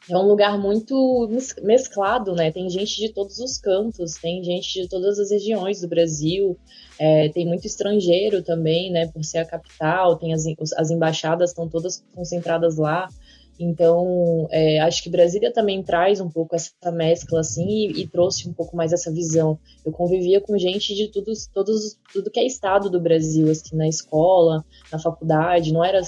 [0.09, 1.29] é um lugar muito
[1.63, 2.51] mesclado, né?
[2.51, 6.57] Tem gente de todos os cantos, tem gente de todas as regiões do Brasil,
[6.99, 9.07] é, tem muito estrangeiro também, né?
[9.09, 10.45] Por ser a capital, tem as,
[10.77, 13.09] as embaixadas estão todas concentradas lá.
[13.63, 18.49] Então, é, acho que Brasília também traz um pouco essa mescla, assim, e, e, trouxe
[18.49, 19.59] um pouco mais essa visão.
[19.85, 23.87] Eu convivia com gente de tudo, todos, tudo que é estado do Brasil, assim, na
[23.87, 26.01] escola, na faculdade, não era...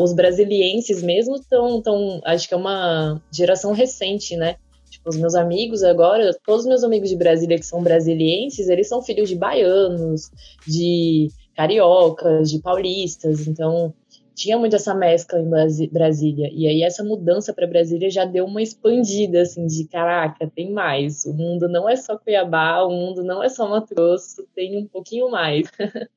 [0.00, 4.56] os brasilienses mesmo estão, tão, acho que é uma geração recente, né?
[4.88, 8.88] Tipo, os meus amigos agora, todos os meus amigos de Brasília que são brasilienses, eles
[8.88, 10.30] são filhos de baianos,
[10.66, 13.92] de cariocas, de paulistas, então
[14.36, 15.48] tinha muito essa mescla em
[15.88, 16.50] Brasília.
[16.52, 21.24] E aí essa mudança para Brasília já deu uma expandida, assim, de caraca, tem mais.
[21.24, 24.86] O mundo não é só Cuiabá, o mundo não é só Mato Grosso, tem um
[24.86, 25.66] pouquinho mais.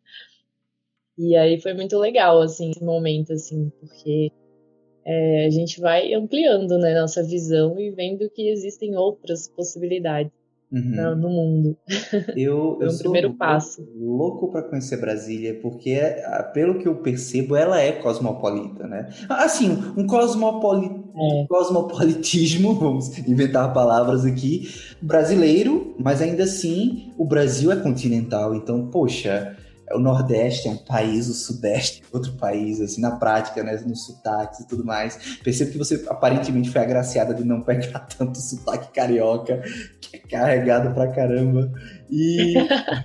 [1.17, 4.31] e aí foi muito legal, assim, esse momento, assim, porque
[5.05, 10.38] é, a gente vai ampliando, né, nossa visão e vendo que existem outras possibilidades
[10.71, 11.15] uhum.
[11.15, 11.77] no mundo.
[12.35, 13.87] Eu, Foi um primeiro passo.
[13.95, 15.99] Louco para conhecer Brasília, porque
[16.53, 19.09] pelo que eu percebo, ela é cosmopolita, né?
[19.27, 20.89] Assim, um cosmopoli...
[21.15, 21.45] é.
[21.47, 24.69] cosmopolitismo, vamos inventar palavras aqui,
[25.01, 29.55] brasileiro, mas ainda assim o Brasil é continental, então, poxa,
[29.93, 34.05] o Nordeste é um país, o Sudeste é outro país, assim, na prática, né, nos
[34.05, 35.37] sotaques e tudo mais.
[35.43, 39.61] Percebo que você aparentemente foi agraciada de não pegar tanto sotaque carioca,
[39.99, 41.71] que é carregado pra caramba.
[42.09, 42.53] E,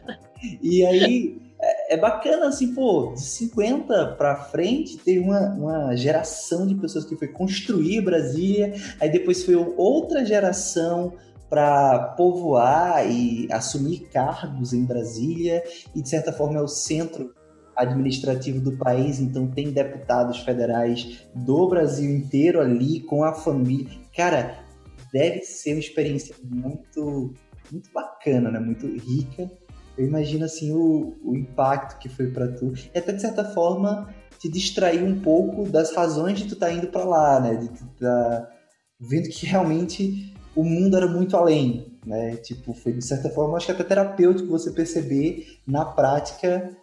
[0.63, 6.67] e aí, é, é bacana, assim, pô, de 50 pra frente, teve uma, uma geração
[6.67, 11.15] de pessoas que foi construir Brasília, aí depois foi outra geração
[11.55, 15.63] para povoar e assumir cargos em Brasília
[15.95, 17.33] e de certa forma é o centro
[17.77, 23.89] administrativo do país, então tem deputados federais do Brasil inteiro ali com a família.
[24.17, 24.65] Cara,
[25.13, 27.33] deve ser uma experiência muito
[27.71, 28.59] muito bacana, né?
[28.59, 29.49] Muito rica.
[29.97, 34.13] Eu imagino assim o, o impacto que foi para tu e até de certa forma
[34.41, 37.55] te distrair um pouco das razões de tu estar tá indo para lá, né?
[37.55, 38.51] De tu tá
[38.99, 42.37] vendo que realmente o mundo era muito além, né?
[42.37, 46.77] Tipo, foi de certa forma, acho que até terapêutico você perceber na prática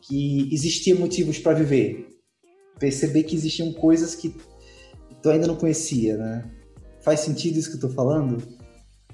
[0.00, 2.08] que existia motivos para viver.
[2.78, 4.34] Perceber que existiam coisas que
[5.22, 6.50] tu ainda não conhecia, né?
[7.00, 8.38] Faz sentido isso que eu tô falando?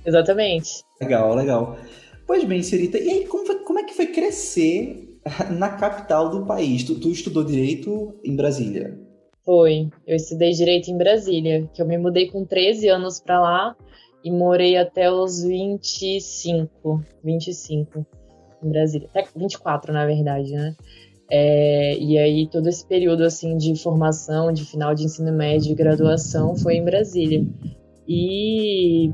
[0.04, 0.70] Exatamente.
[1.00, 1.78] Legal, legal.
[2.26, 5.18] Pois bem, senhorita, e aí como, foi, como é que foi crescer
[5.50, 6.84] na capital do país?
[6.84, 8.98] Tu, tu estudou direito em Brasília?
[9.44, 9.90] Foi.
[10.06, 13.76] Eu estudei direito em Brasília, que eu me mudei com 13 anos para lá
[14.24, 18.06] e morei até os 25, 25
[18.62, 20.74] em Brasília, até 24 na verdade, né?
[21.30, 25.74] É, e aí todo esse período assim de formação, de final de ensino médio e
[25.74, 27.46] graduação foi em Brasília.
[28.08, 29.12] E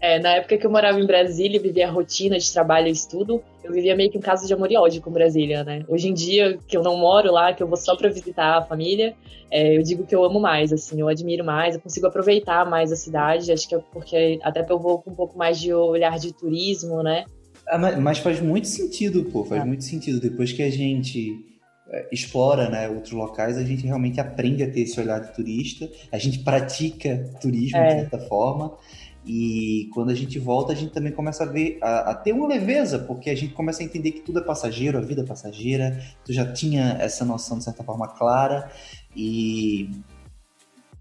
[0.00, 3.42] é, na época que eu morava em Brasília, vivia a rotina de trabalho e estudo,
[3.64, 5.84] eu vivia meio que um caso de amor e ódio com Brasília, né?
[5.88, 8.62] Hoje em dia, que eu não moro lá, que eu vou só para visitar a
[8.62, 9.16] família,
[9.50, 12.92] é, eu digo que eu amo mais, assim, eu admiro mais, eu consigo aproveitar mais
[12.92, 16.18] a cidade, acho que é porque até eu vou com um pouco mais de olhar
[16.18, 17.24] de turismo, né?
[17.66, 19.64] Ah, mas faz muito sentido, pô, faz é.
[19.64, 20.20] muito sentido.
[20.20, 21.34] Depois que a gente
[21.88, 25.88] é, explora né, outros locais, a gente realmente aprende a ter esse olhar de turista,
[26.12, 27.86] a gente pratica turismo é.
[27.86, 28.76] de certa forma.
[29.26, 32.46] E quando a gente volta, a gente também começa a ver, a, a, ter uma
[32.46, 35.98] leveza, porque a gente começa a entender que tudo é passageiro, a vida é passageira.
[36.24, 38.70] Tu já tinha essa noção de certa forma clara
[39.16, 39.90] e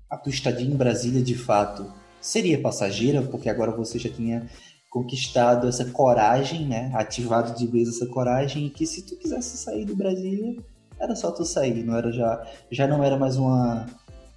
[0.10, 4.48] a tua estadia em Brasília, de fato, seria passageira, porque agora você já tinha
[4.90, 6.92] conquistado essa coragem, né?
[6.94, 10.56] Ativado de vez essa coragem e que se tu quisesse sair do Brasília,
[11.00, 13.88] era só tu sair, não era já já não era mais uma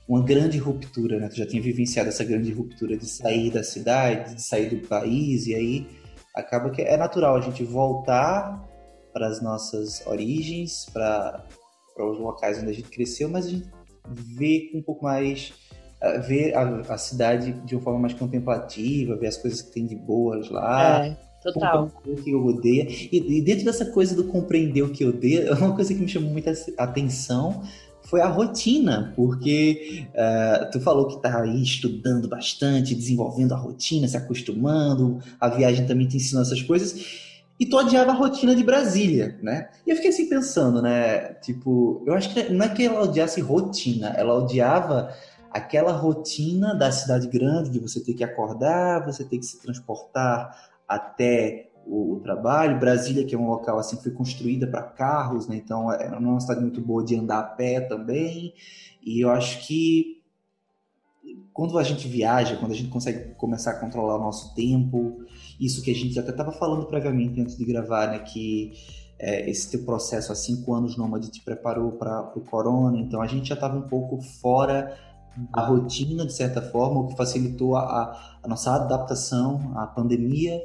[0.08, 1.28] uma grande ruptura, né?
[1.28, 5.46] Tu já tinha vivenciado essa grande ruptura de sair da cidade, de sair do país,
[5.46, 5.86] e aí
[6.34, 8.64] acaba que é natural a gente voltar
[9.12, 11.44] para as nossas origens, para
[11.98, 13.68] os locais onde a gente cresceu, mas a gente
[14.36, 15.52] vê um pouco mais
[16.02, 19.86] uh, ver a, a, cidade de uma forma mais contemplativa, ver as coisas que tem
[19.86, 21.06] de boas lá.
[21.06, 21.90] É, total.
[22.06, 22.86] O que eu odeio.
[22.88, 26.00] E, e, dentro dessa coisa do compreender o que eu odeio, é uma coisa que
[26.00, 27.62] me chamou muita atenção
[28.06, 34.06] foi a rotina, porque uh, tu falou que tá aí estudando bastante, desenvolvendo a rotina,
[34.06, 38.62] se acostumando, a viagem também te ensinou essas coisas, e tu odiava a rotina de
[38.62, 39.70] Brasília, né?
[39.86, 41.34] E eu fiquei assim pensando, né?
[41.34, 45.12] Tipo, eu acho que não é que ela odiasse rotina, ela odiava
[45.50, 50.70] aquela rotina da cidade grande, de você ter que acordar, você ter que se transportar
[50.86, 52.78] até o, o trabalho.
[52.78, 55.56] Brasília, que é um local assim, foi construída para carros, né?
[55.56, 58.52] Então é, é uma cidade muito boa de andar a pé também.
[59.04, 60.22] E eu acho que
[61.52, 65.24] quando a gente viaja, quando a gente consegue começar a controlar o nosso tempo,
[65.58, 68.18] isso que a gente até estava falando previamente antes de gravar, né?
[68.18, 68.72] Que
[69.18, 73.26] é, esse teu processo há cinco anos nômade te preparou para o corona, então a
[73.26, 74.94] gente já estava um pouco fora
[75.52, 80.60] a rotina, de certa forma, o que facilitou a, a, nossa adaptação à pandemia.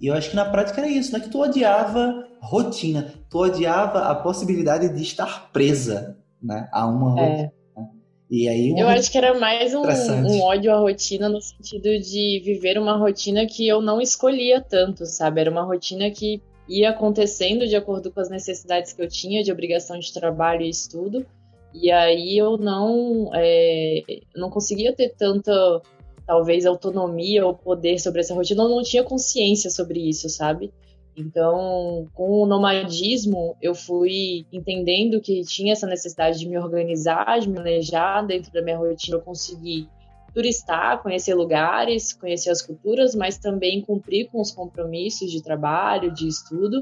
[0.00, 1.20] E eu acho que na prática era isso, né?
[1.20, 7.30] Que tu odiava rotina, tu odiava a possibilidade de estar presa né, a uma é.
[7.30, 7.52] rotina.
[8.30, 12.42] E aí, eu acho que era mais um, um, ódio à rotina no sentido de
[12.44, 15.40] viver uma rotina que eu não escolhia tanto, sabe?
[15.40, 19.50] Era uma rotina que ia acontecendo de acordo com as necessidades que eu tinha de
[19.50, 21.24] obrigação de trabalho e estudo.
[21.72, 24.02] E aí eu não, é,
[24.36, 25.80] não conseguia ter tanta,
[26.28, 30.70] talvez, autonomia ou poder sobre essa rotina, eu não tinha consciência sobre isso, sabe?
[31.16, 37.48] Então, com o nomadismo, eu fui entendendo que tinha essa necessidade de me organizar, de
[37.48, 39.88] me planejar dentro da minha rotina, eu consegui
[40.34, 46.28] turistar, conhecer lugares, conhecer as culturas, mas também cumprir com os compromissos de trabalho, de
[46.28, 46.78] estudo.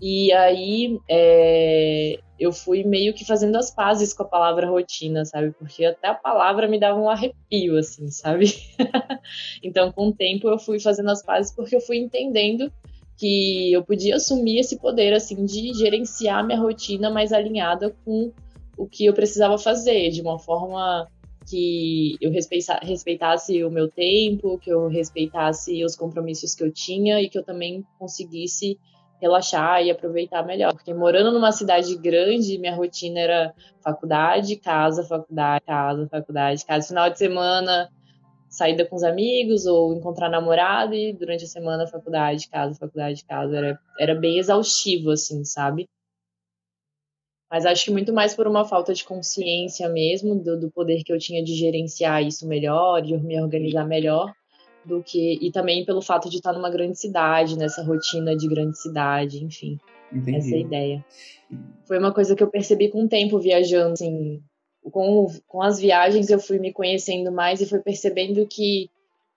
[0.00, 5.52] E aí é, eu fui meio que fazendo as pazes com a palavra rotina, sabe?
[5.58, 8.46] Porque até a palavra me dava um arrepio, assim, sabe?
[9.62, 12.70] então, com o tempo, eu fui fazendo as pazes porque eu fui entendendo
[13.16, 18.30] que eu podia assumir esse poder, assim, de gerenciar minha rotina mais alinhada com
[18.76, 21.08] o que eu precisava fazer, de uma forma
[21.48, 27.30] que eu respeitasse o meu tempo, que eu respeitasse os compromissos que eu tinha e
[27.30, 28.78] que eu também conseguisse
[29.20, 30.72] relaxar e aproveitar melhor.
[30.72, 36.88] Porque morando numa cidade grande, minha rotina era faculdade, casa, faculdade, casa, faculdade, casa.
[36.88, 37.90] Final de semana,
[38.48, 43.56] saída com os amigos ou encontrar namorado e durante a semana, faculdade, casa, faculdade, casa.
[43.56, 45.88] Era, era bem exaustivo, assim, sabe?
[47.50, 51.12] Mas acho que muito mais por uma falta de consciência mesmo do, do poder que
[51.12, 54.32] eu tinha de gerenciar isso melhor, de me organizar melhor
[54.86, 58.78] do que e também pelo fato de estar numa grande cidade, nessa rotina de grande
[58.78, 59.78] cidade, enfim.
[60.12, 60.36] Entendi.
[60.36, 61.04] Essa é ideia.
[61.86, 64.40] Foi uma coisa que eu percebi com o tempo viajando, assim,
[64.90, 68.88] com, com as viagens eu fui me conhecendo mais e fui percebendo que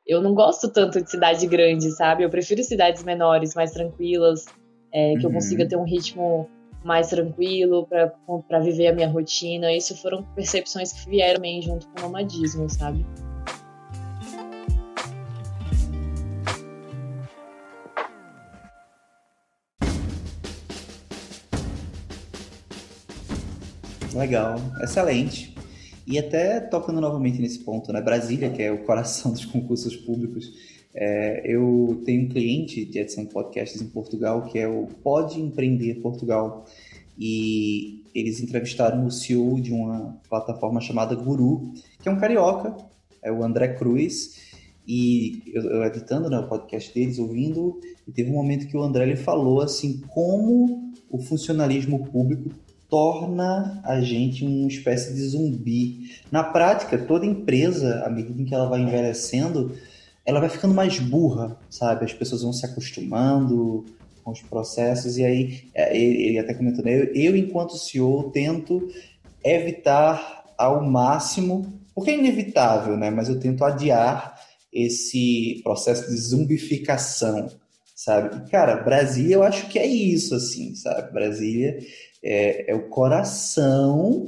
[0.08, 2.24] eu não gosto tanto de cidade grande, sabe?
[2.24, 4.46] Eu prefiro cidades menores, mais tranquilas,
[4.92, 5.24] é, que uhum.
[5.26, 6.50] eu consiga ter um ritmo
[6.84, 9.72] mais tranquilo para viver a minha rotina.
[9.72, 13.06] Isso foram percepções que vieram também junto com o nomadismo, sabe?
[24.20, 25.56] Legal, excelente.
[26.06, 28.02] E até tocando novamente nesse ponto, né?
[28.02, 30.52] Brasília, que é o coração dos concursos públicos,
[30.94, 35.40] é, eu tenho um cliente de edição de podcasts em Portugal que é o Pode
[35.40, 36.66] Empreender Portugal.
[37.18, 42.76] E eles entrevistaram o CEO de uma plataforma chamada Guru, que é um carioca,
[43.24, 44.50] é o André Cruz.
[44.86, 48.84] E eu, eu editando né, o podcast deles, ouvindo, e teve um momento que o
[48.84, 52.50] André ele falou assim como o funcionalismo público
[52.90, 56.12] torna a gente uma espécie de zumbi.
[56.32, 59.76] Na prática, toda empresa, à medida em que ela vai envelhecendo,
[60.26, 62.06] ela vai ficando mais burra, sabe?
[62.06, 63.86] As pessoas vão se acostumando
[64.24, 67.00] com os processos e aí é, ele até comentou, né?
[67.00, 68.90] Eu, eu enquanto CEO tento
[69.44, 73.10] evitar ao máximo, porque é inevitável, né?
[73.10, 74.38] Mas eu tento adiar
[74.74, 77.50] esse processo de zumbificação,
[77.96, 78.50] sabe?
[78.50, 81.12] Cara, Brasília eu acho que é isso, assim, sabe?
[81.12, 81.80] Brasília
[82.24, 84.26] é, é o coração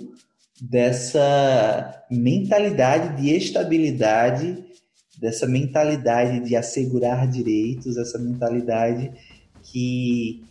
[0.61, 4.63] dessa mentalidade de estabilidade,
[5.19, 9.11] dessa mentalidade de assegurar direitos, essa mentalidade
[9.63, 10.43] que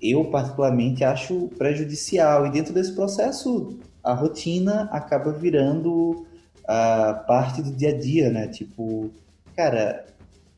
[0.00, 2.46] eu particularmente acho prejudicial.
[2.46, 6.26] E dentro desse processo, a rotina acaba virando
[6.66, 8.46] a parte do dia a dia, né?
[8.48, 9.10] Tipo,
[9.56, 10.06] cara,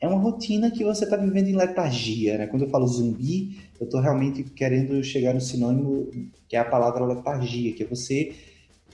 [0.00, 2.46] é uma rotina que você está vivendo em letargia, né?
[2.46, 6.08] Quando eu falo zumbi, eu estou realmente querendo chegar no sinônimo
[6.48, 8.34] que é a palavra letargia, que é você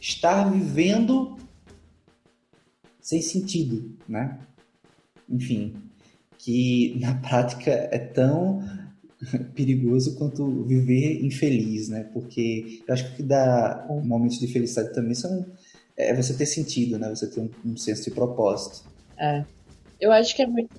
[0.01, 1.37] estar vivendo
[3.01, 4.39] sem sentido, né?
[5.31, 5.75] Enfim,
[6.39, 8.63] que na prática é tão
[9.55, 12.03] perigoso quanto viver infeliz, né?
[12.13, 15.47] Porque eu acho que dá momentos de felicidade também são
[15.97, 17.09] é você ter sentido, né?
[17.09, 18.85] Você ter um, um senso de propósito.
[19.17, 19.45] É.
[20.01, 20.71] Eu acho que é muito,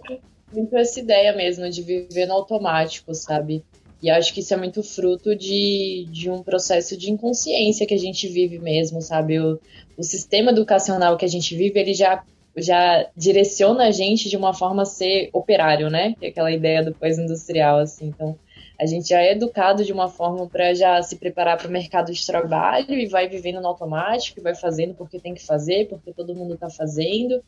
[0.52, 3.64] muito essa ideia mesmo de viver no automático, sabe?
[4.02, 8.00] E acho que isso é muito fruto de, de um processo de inconsciência que a
[8.00, 9.40] gente vive mesmo, sabe?
[9.40, 9.60] O,
[9.98, 12.24] o sistema educacional que a gente vive, ele já,
[12.56, 16.14] já direciona a gente de uma forma a ser operário, né?
[16.20, 18.08] Que é aquela ideia do pós-industrial, assim.
[18.08, 18.38] Então,
[18.80, 22.14] a gente já é educado de uma forma para já se preparar para o mercado
[22.14, 26.14] de trabalho e vai vivendo no automático, e vai fazendo porque tem que fazer, porque
[26.14, 27.44] todo mundo está fazendo.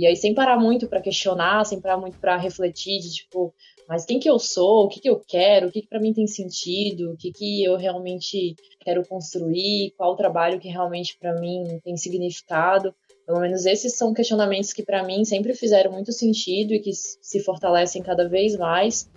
[0.00, 3.54] E aí sem parar muito para questionar, sem parar muito para refletir de tipo,
[3.88, 6.12] mas quem que eu sou, o que que eu quero, o que que para mim
[6.12, 11.38] tem sentido, o que que eu realmente quero construir, qual o trabalho que realmente para
[11.38, 12.94] mim tem significado.
[13.26, 17.40] Pelo menos esses são questionamentos que para mim sempre fizeram muito sentido e que se
[17.40, 19.08] fortalecem cada vez mais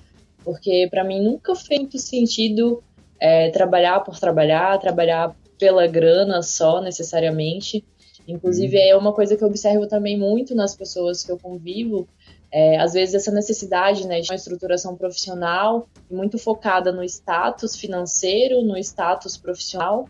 [0.43, 2.84] porque para mim nunca fez muito sentido
[3.19, 7.84] é, trabalhar por trabalhar, trabalhar pela grana só necessariamente.
[8.28, 12.07] Inclusive, é uma coisa que eu observo também muito nas pessoas que eu convivo,
[12.51, 18.61] é, às vezes essa necessidade né, de uma estruturação profissional muito focada no status financeiro,
[18.61, 20.07] no status profissional,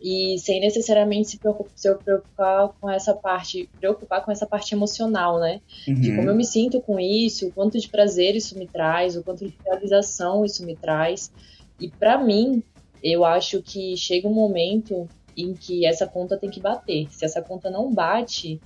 [0.00, 5.40] e sem necessariamente se preocupar, se preocupar com essa parte, preocupar com essa parte emocional,
[5.40, 5.60] né?
[5.88, 5.94] Uhum.
[5.94, 9.22] De como eu me sinto com isso, o quanto de prazer isso me traz, o
[9.24, 11.32] quanto de realização isso me traz.
[11.80, 12.62] E para mim,
[13.02, 17.06] eu acho que chega um momento em que essa conta tem que bater.
[17.10, 18.60] Se essa conta não bate,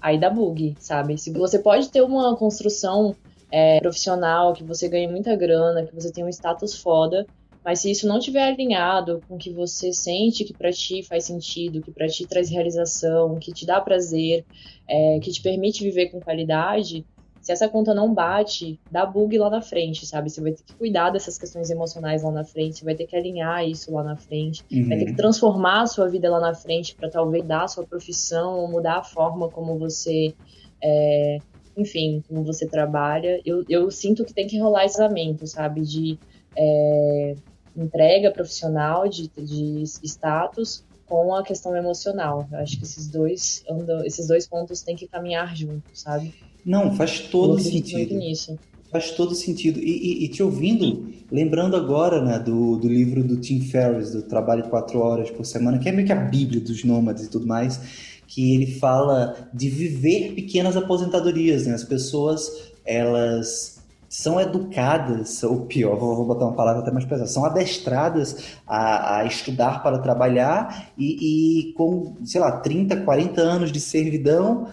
[0.00, 1.16] aí dá bug, sabe?
[1.16, 3.14] Se você pode ter uma construção
[3.50, 7.26] é, profissional, que você ganhe muita grana, que você tenha um status foda,
[7.64, 11.24] mas se isso não estiver alinhado com o que você sente que para ti faz
[11.24, 14.44] sentido, que para ti traz realização, que te dá prazer,
[14.88, 17.06] é, que te permite viver com qualidade,
[17.42, 20.30] se essa conta não bate, dá bug lá na frente, sabe?
[20.30, 23.16] Você vai ter que cuidar dessas questões emocionais lá na frente, você vai ter que
[23.16, 24.88] alinhar isso lá na frente, uhum.
[24.88, 27.84] vai ter que transformar a sua vida lá na frente para talvez dar a sua
[27.84, 30.32] profissão ou mudar a forma como você.
[30.80, 31.38] É,
[31.76, 33.40] enfim, como você trabalha.
[33.44, 35.80] Eu, eu sinto que tem que rolar esse casamento, sabe?
[35.80, 36.18] De
[36.56, 37.34] é,
[37.76, 42.46] entrega profissional, de, de status, com a questão emocional.
[42.52, 46.32] Eu acho que esses dois andam, esses dois pontos têm que caminhar juntos, sabe?
[46.64, 48.14] Não, faz todo sentido.
[48.14, 48.58] Nisso.
[48.90, 49.80] Faz todo sentido.
[49.80, 54.22] E, e, e, te ouvindo, lembrando agora né, do, do livro do Tim Ferriss, do
[54.22, 57.46] Trabalho Quatro Horas por Semana, que é meio que a bíblia dos nômades e tudo
[57.46, 57.80] mais,
[58.26, 61.66] que ele fala de viver pequenas aposentadorias.
[61.66, 61.74] Né?
[61.74, 62.50] As pessoas,
[62.84, 63.82] elas
[64.12, 69.24] são educadas, ou pior, vou botar uma palavra até mais pesada, são adestradas a, a
[69.24, 74.68] estudar para trabalhar e, e, com, sei lá, 30, 40 anos de servidão,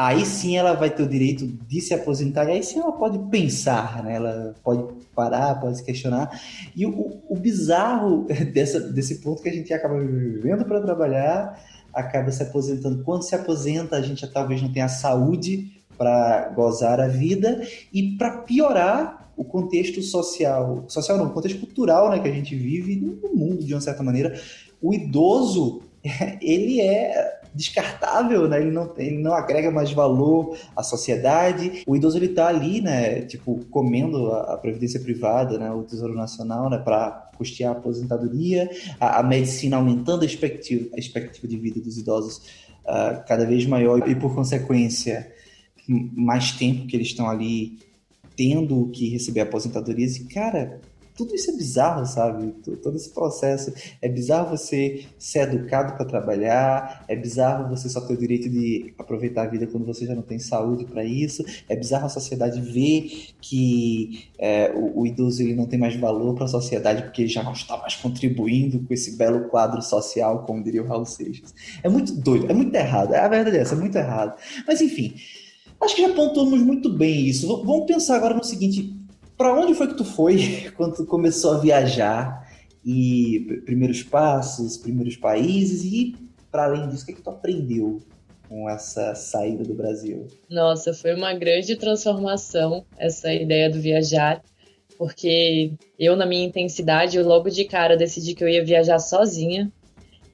[0.00, 3.18] aí sim ela vai ter o direito de se aposentar e aí sim ela pode
[3.30, 4.16] pensar, né?
[4.16, 4.82] ela pode
[5.14, 6.40] parar, pode se questionar.
[6.74, 12.32] E o, o bizarro dessa, desse ponto que a gente acaba vivendo para trabalhar, acaba
[12.32, 13.04] se aposentando.
[13.04, 18.38] Quando se aposenta, a gente talvez não tenha saúde para gozar a vida e para
[18.38, 23.34] piorar o contexto social, social não, o contexto cultural né, que a gente vive no
[23.34, 24.40] mundo de uma certa maneira.
[24.80, 25.82] O idoso,
[26.40, 28.60] ele é descartável, né?
[28.60, 31.82] Ele não, ele não agrega mais valor à sociedade.
[31.86, 33.22] O idoso ele tá ali, né?
[33.22, 35.70] Tipo comendo a, a previdência privada, né?
[35.70, 36.78] O Tesouro Nacional, né?
[36.78, 38.70] Para custear a aposentadoria,
[39.00, 42.36] a, a, medicina aumentando a expectativa, a expectativa de vida dos idosos
[42.84, 45.32] uh, cada vez maior e por consequência
[45.88, 47.78] mais tempo que eles estão ali
[48.36, 50.16] tendo que receber aposentadorias.
[50.16, 50.80] E, cara,
[51.20, 52.50] tudo isso é bizarro, sabe?
[52.82, 53.74] Todo esse processo.
[54.00, 58.94] É bizarro você ser educado para trabalhar, é bizarro você só ter o direito de
[58.98, 62.58] aproveitar a vida quando você já não tem saúde para isso, é bizarro a sociedade
[62.58, 67.22] ver que é, o, o, idoso ele não tem mais valor para a sociedade porque
[67.22, 71.04] ele já não está mais contribuindo com esse belo quadro social, como diria o Raul
[71.04, 71.54] Seixas.
[71.82, 73.12] É muito doido, é muito errado.
[73.12, 74.40] É a verdade é essa, é muito errado.
[74.66, 75.14] Mas enfim.
[75.80, 77.46] Acho que já pontuamos muito bem isso.
[77.64, 78.99] Vamos pensar agora no seguinte:
[79.40, 82.46] para onde foi que tu foi quando tu começou a viajar?
[82.84, 86.14] E primeiros passos, primeiros países e
[86.50, 88.02] para além disso, o que, é que tu aprendeu
[88.48, 90.26] com essa saída do Brasil?
[90.48, 94.42] Nossa, foi uma grande transformação essa ideia do viajar,
[94.98, 99.72] porque eu, na minha intensidade, eu logo de cara decidi que eu ia viajar sozinha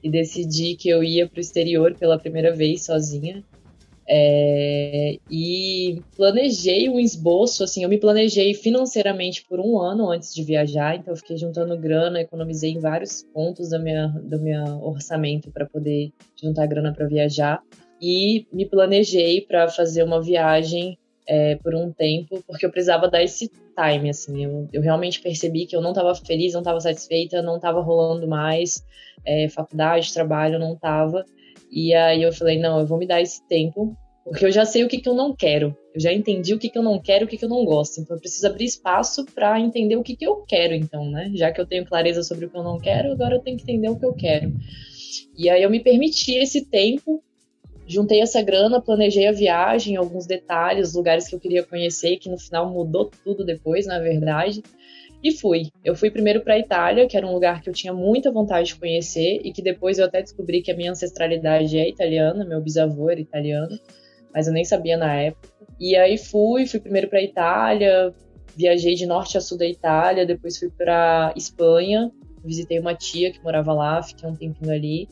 [0.03, 3.43] e decidi que eu ia para o exterior pela primeira vez sozinha.
[4.09, 10.43] É, e planejei um esboço, assim, eu me planejei financeiramente por um ano antes de
[10.43, 15.51] viajar, então eu fiquei juntando grana, economizei em vários pontos do meu, do meu orçamento
[15.51, 17.61] para poder juntar grana para viajar
[18.01, 20.97] e me planejei para fazer uma viagem
[21.27, 24.45] é, por um tempo, porque eu precisava dar esse time, assim.
[24.45, 28.27] Eu, eu realmente percebi que eu não estava feliz, não estava satisfeita, não estava rolando
[28.27, 28.83] mais.
[29.25, 31.25] É, faculdade, trabalho, não estava.
[31.71, 34.83] E aí eu falei, não, eu vou me dar esse tempo, porque eu já sei
[34.83, 35.75] o que, que eu não quero.
[35.93, 37.99] Eu já entendi o que, que eu não quero, o que, que eu não gosto.
[38.01, 41.31] Então eu preciso abrir espaço para entender o que, que eu quero, então, né?
[41.33, 43.63] Já que eu tenho clareza sobre o que eu não quero, agora eu tenho que
[43.63, 44.53] entender o que eu quero.
[45.37, 47.23] E aí eu me permiti esse tempo
[47.87, 52.37] juntei essa grana, planejei a viagem, alguns detalhes, lugares que eu queria conhecer, que no
[52.37, 54.61] final mudou tudo depois, na verdade.
[55.23, 55.63] E fui.
[55.83, 58.67] Eu fui primeiro para a Itália, que era um lugar que eu tinha muita vontade
[58.67, 62.61] de conhecer e que depois eu até descobri que a minha ancestralidade é italiana, meu
[62.61, 63.79] bisavô era italiano,
[64.33, 65.49] mas eu nem sabia na época.
[65.79, 68.13] E aí fui, fui primeiro para a Itália,
[68.55, 72.11] viajei de norte a sul da Itália, depois fui para Espanha,
[72.43, 75.07] visitei uma tia que morava lá, fiquei um tempinho ali.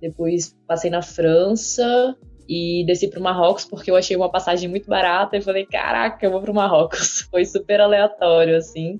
[0.00, 2.16] Depois passei na França
[2.48, 6.24] e desci para o Marrocos porque eu achei uma passagem muito barata e falei, caraca,
[6.24, 7.22] eu vou para o Marrocos.
[7.30, 8.98] Foi super aleatório, assim.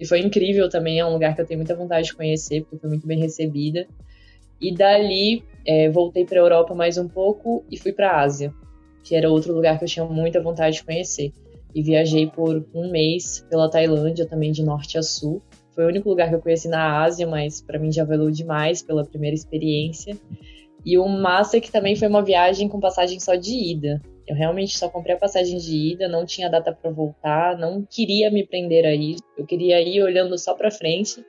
[0.00, 2.78] E foi incrível também, é um lugar que eu tenho muita vontade de conhecer, porque
[2.78, 3.86] foi muito bem recebida.
[4.60, 8.52] E dali, é, voltei para a Europa mais um pouco e fui para a Ásia,
[9.02, 11.32] que era outro lugar que eu tinha muita vontade de conhecer.
[11.74, 15.42] E viajei por um mês pela Tailândia, também de norte a sul.
[15.74, 18.82] Foi o único lugar que eu conheci na Ásia, mas para mim já valeu demais
[18.82, 20.16] pela primeira experiência.
[20.84, 24.00] E o massa é que também foi uma viagem com passagem só de ida.
[24.28, 28.30] Eu realmente só comprei a passagem de ida, não tinha data para voltar, não queria
[28.30, 29.22] me prender a isso.
[29.38, 31.24] Eu queria ir olhando só para frente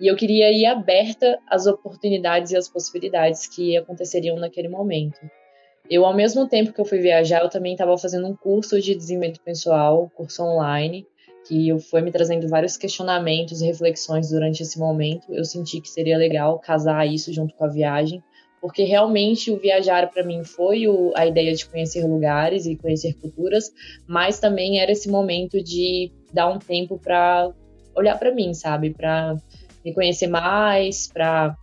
[0.00, 5.18] e eu queria ir aberta às oportunidades e às possibilidades que aconteceriam naquele momento.
[5.90, 8.94] Eu, ao mesmo tempo que eu fui viajar, eu também estava fazendo um curso de
[8.94, 11.04] desenvolvimento pessoal, curso online,
[11.48, 15.34] que foi me trazendo vários questionamentos e reflexões durante esse momento.
[15.34, 18.22] Eu senti que seria legal casar isso junto com a viagem,
[18.60, 23.14] porque realmente o viajar para mim foi o, a ideia de conhecer lugares e conhecer
[23.14, 23.72] culturas,
[24.06, 27.50] mas também era esse momento de dar um tempo para
[27.96, 29.36] olhar para mim, sabe, para
[29.84, 31.56] me conhecer mais, para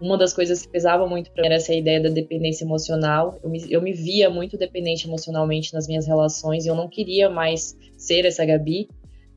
[0.00, 3.38] uma das coisas que pesava muito para mim era essa ideia da dependência emocional.
[3.42, 7.28] Eu me, eu me via muito dependente emocionalmente nas minhas relações e eu não queria
[7.28, 8.88] mais ser essa Gabi.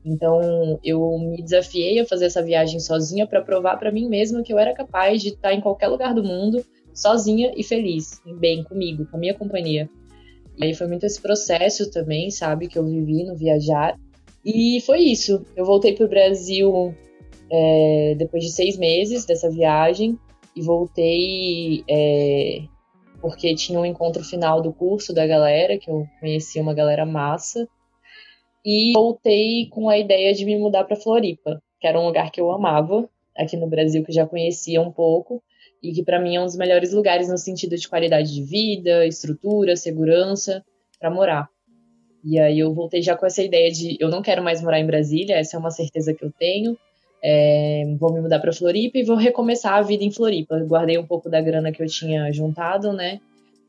[0.04, 4.52] Então, eu me desafiei a fazer essa viagem sozinha para provar para mim mesma que
[4.52, 6.64] eu era capaz de estar em qualquer lugar do mundo,
[6.94, 9.88] sozinha e feliz, bem comigo, com a minha companhia.
[10.56, 13.98] E aí foi muito esse processo também, sabe, que eu vivi no viajar.
[14.44, 15.44] E foi isso.
[15.56, 16.94] Eu voltei para o Brasil
[17.50, 20.18] é, depois de seis meses dessa viagem
[20.54, 22.62] e voltei é,
[23.20, 27.68] porque tinha um encontro final do curso da galera, que eu conheci uma galera massa
[28.64, 32.40] e voltei com a ideia de me mudar para Floripa, que era um lugar que
[32.40, 35.42] eu amava aqui no Brasil, que já conhecia um pouco
[35.82, 39.06] e que para mim é um dos melhores lugares no sentido de qualidade de vida,
[39.06, 40.64] estrutura, segurança
[40.98, 41.48] para morar.
[42.24, 44.86] E aí eu voltei já com essa ideia de eu não quero mais morar em
[44.86, 46.76] Brasília, essa é uma certeza que eu tenho.
[47.24, 50.58] É, vou me mudar para Floripa e vou recomeçar a vida em Floripa.
[50.60, 53.20] guardei um pouco da grana que eu tinha juntado, né?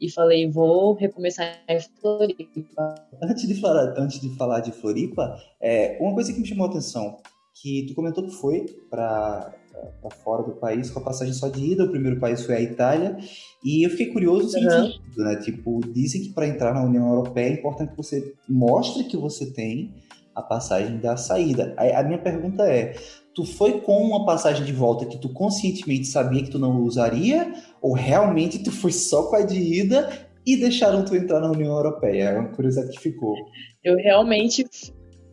[0.03, 2.95] e falei, vou recomeçar em Floripa.
[3.21, 6.69] Antes de falar, antes de, falar de Floripa, é, uma coisa que me chamou a
[6.69, 7.19] atenção,
[7.61, 9.55] que tu comentou que foi para
[10.23, 13.17] fora do país com a passagem só de ida, o primeiro país foi a Itália,
[13.63, 14.83] e eu fiquei curioso no uhum.
[14.83, 15.35] sentido, né?
[15.37, 19.51] Tipo, dizem que para entrar na União Europeia é importante que você mostre que você
[19.51, 19.93] tem
[20.35, 21.73] a passagem da saída.
[21.77, 22.95] A, a minha pergunta é,
[23.33, 27.53] tu foi com uma passagem de volta que tu conscientemente sabia que tu não usaria,
[27.81, 30.09] ou realmente tu foi só com a de ida
[30.45, 32.29] e deixaram tu entrar na União Europeia?
[32.29, 33.35] É uma curiosidade que ficou.
[33.83, 34.65] Eu realmente,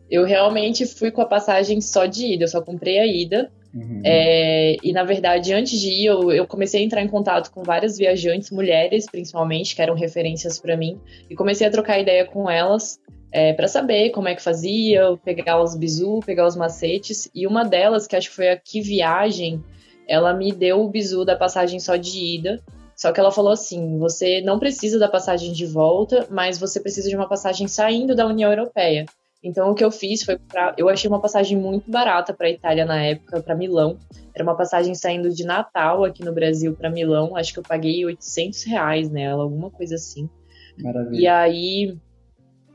[0.09, 3.51] eu realmente fui com a passagem só de ida, eu só comprei a ida.
[3.73, 4.01] Uhum.
[4.03, 7.63] É, e na verdade, antes de ir, eu, eu, comecei a entrar em contato com
[7.63, 10.99] várias viajantes, mulheres principalmente, que eram referências para mim,
[11.29, 12.99] e comecei a trocar ideia com elas
[13.31, 17.29] é, para saber como é que fazia, pegar os bizu, pegar os macetes.
[17.33, 19.63] E uma delas, que acho que foi a Que Viagem,
[20.07, 22.61] ela me deu o bizu da passagem só de ida.
[22.93, 27.09] Só que ela falou assim: você não precisa da passagem de volta, mas você precisa
[27.09, 29.05] de uma passagem saindo da União Europeia.
[29.43, 32.85] Então o que eu fiz foi para, eu achei uma passagem muito barata para Itália
[32.85, 33.97] na época, para Milão.
[34.33, 37.35] Era uma passagem saindo de Natal aqui no Brasil para Milão.
[37.35, 40.29] Acho que eu paguei 800 reais nela, alguma coisa assim.
[40.77, 41.19] Maravilha.
[41.19, 41.97] E aí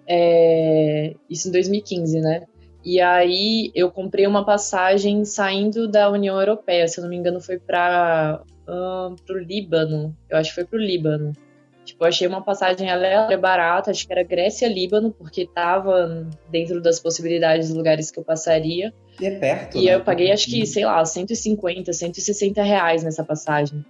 [0.07, 2.47] é, isso em 2015, né?
[2.85, 7.41] E aí eu comprei uma passagem saindo da União Europeia, se eu não me engano
[7.41, 10.17] foi para uh, o Líbano.
[10.31, 11.33] Eu acho que foi para o Líbano.
[11.87, 17.69] Tipo, achei uma passagem aleatória barata, acho que era Grécia-Líbano, porque tava dentro das possibilidades
[17.69, 18.93] dos lugares que eu passaria.
[19.21, 19.79] E é perto.
[19.79, 19.95] E né?
[19.95, 23.85] eu paguei, acho que, sei lá, 150, 160 reais nessa passagem.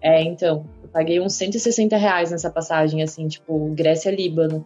[0.00, 4.64] É, então, eu paguei uns 160 reais nessa passagem, assim, tipo, Grécia-Líbano.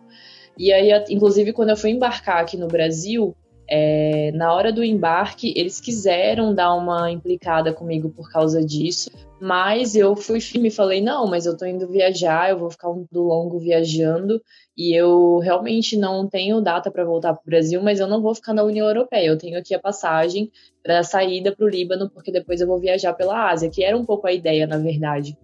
[0.58, 3.34] E aí, inclusive, quando eu fui embarcar aqui no Brasil,
[3.68, 9.10] é, na hora do embarque, eles quiseram dar uma implicada comigo por causa disso,
[9.40, 12.90] mas eu fui firme e falei: não, mas eu tô indo viajar, eu vou ficar
[12.90, 14.40] um do longo viajando
[14.76, 18.34] e eu realmente não tenho data para voltar para o Brasil, mas eu não vou
[18.34, 19.26] ficar na União Europeia.
[19.26, 20.50] Eu tenho aqui a passagem
[20.82, 23.96] para a saída para o Líbano, porque depois eu vou viajar pela Ásia, que era
[23.96, 25.36] um pouco a ideia, na verdade.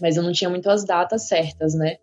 [0.00, 1.98] Mas eu não tinha muito as datas certas, né?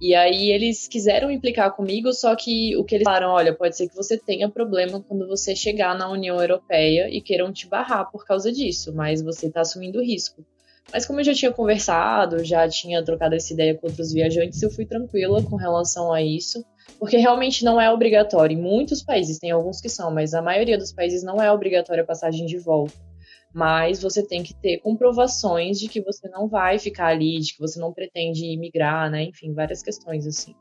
[0.00, 3.88] E aí eles quiseram implicar comigo, só que o que eles falaram, olha, pode ser
[3.88, 8.24] que você tenha problema quando você chegar na União Europeia e queiram te barrar por
[8.24, 10.44] causa disso, mas você está assumindo risco.
[10.92, 14.70] Mas como eu já tinha conversado, já tinha trocado essa ideia com outros viajantes, eu
[14.70, 16.64] fui tranquila com relação a isso,
[16.98, 18.56] porque realmente não é obrigatório.
[18.56, 22.04] Em muitos países, tem alguns que são, mas a maioria dos países não é obrigatória
[22.04, 23.07] a passagem de volta
[23.54, 27.60] mas você tem que ter comprovações de que você não vai ficar ali, de que
[27.60, 29.24] você não pretende imigrar, né?
[29.24, 30.54] Enfim, várias questões assim.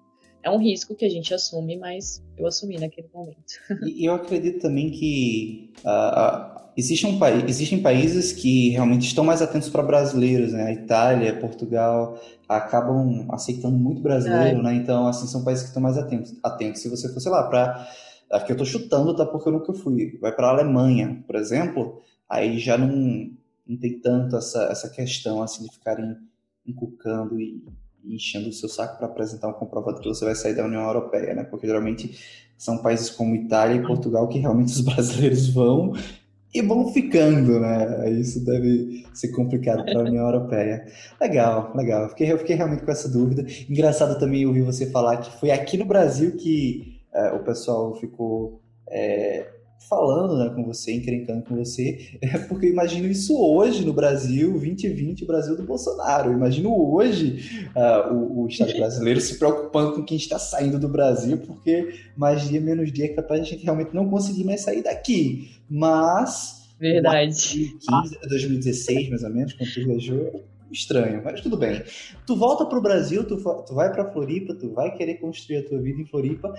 [0.44, 3.36] É um risco que a gente assume, mas eu assumi naquele momento.
[3.86, 9.84] E eu acredito também que uh, existem, existem países que realmente estão mais atentos para
[9.84, 10.64] brasileiros, né?
[10.64, 14.64] A Itália, Portugal acabam aceitando muito brasileiro, é.
[14.64, 14.76] né?
[14.76, 16.34] Então, assim, são países que estão mais atentos.
[16.42, 16.82] atentos.
[16.82, 17.86] Se você fosse lá para
[18.32, 19.26] Aqui eu estou chutando, tá?
[19.26, 20.18] Porque eu nunca fui.
[20.20, 23.32] Vai para a Alemanha, por exemplo, aí já não,
[23.68, 26.18] não tem tanto essa, essa questão assim de ficarem
[26.66, 27.64] encucando e,
[28.04, 31.34] enchendo o seu saco para apresentar um comprovado que você vai sair da União Europeia,
[31.34, 31.44] né?
[31.44, 32.18] Porque geralmente
[32.58, 35.94] são países como Itália e Portugal que realmente os brasileiros vão
[36.54, 38.10] e vão ficando, né?
[38.12, 40.86] Isso deve ser complicado para a União Europeia.
[41.20, 42.04] Legal, legal.
[42.04, 43.46] Eu fiquei, eu fiquei realmente com essa dúvida.
[43.70, 48.62] Engraçado também ouvir você falar que foi aqui no Brasil que é, o pessoal ficou
[48.90, 49.57] é,
[49.90, 54.52] falando né, com você, encrencando com você, é porque eu imagino isso hoje no Brasil,
[54.52, 56.32] 2020, o Brasil do Bolsonaro.
[56.32, 60.88] Eu imagino hoje uh, o, o, Estado brasileiro se preocupando com quem está saindo do
[60.88, 64.62] Brasil, porque mais dia, menos dia é capaz de a gente realmente não conseguir mais
[64.62, 65.52] sair daqui.
[65.70, 66.58] Mas.
[66.80, 67.74] Verdade.
[67.90, 71.82] 2015, 2016, mais ou menos, quando tu viajou, estranho, mas tudo bem.
[72.26, 75.80] Tu volta pro Brasil, tu, tu vai pra Floripa, tu vai querer construir a tua
[75.80, 76.54] vida em Floripa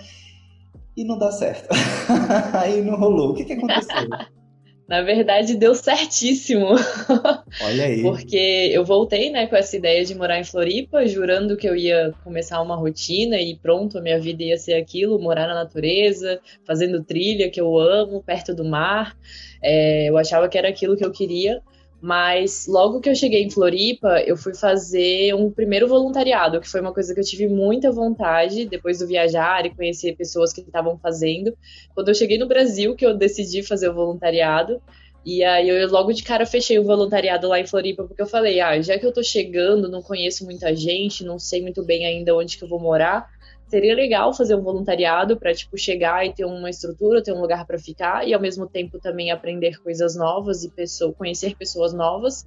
[0.99, 1.69] e não dá certo.
[2.53, 3.31] Aí não rolou.
[3.31, 4.09] O que, que aconteceu?
[4.85, 6.69] Na verdade, deu certíssimo.
[7.61, 8.01] Olha aí.
[8.01, 12.11] Porque eu voltei, né, com essa ideia de morar em Floripa, jurando que eu ia
[12.23, 17.03] começar uma rotina e pronto, a minha vida ia ser aquilo, morar na natureza, fazendo
[17.03, 19.15] trilha que eu amo, perto do mar.
[19.61, 21.61] É, eu achava que era aquilo que eu queria.
[22.01, 26.79] Mas logo que eu cheguei em Floripa, eu fui fazer um primeiro voluntariado, que foi
[26.79, 30.97] uma coisa que eu tive muita vontade depois do viajar e conhecer pessoas que estavam
[30.97, 31.53] fazendo.
[31.93, 34.81] Quando eu cheguei no Brasil, que eu decidi fazer o voluntariado,
[35.25, 38.61] e aí eu logo de cara fechei o voluntariado lá em Floripa, porque eu falei,
[38.61, 42.33] ah, já que eu tô chegando, não conheço muita gente, não sei muito bem ainda
[42.33, 43.29] onde que eu vou morar,
[43.69, 47.65] seria legal fazer um voluntariado para tipo chegar e ter uma estrutura, ter um lugar
[47.65, 52.45] para ficar e ao mesmo tempo também aprender coisas novas e pessoa, conhecer pessoas novas.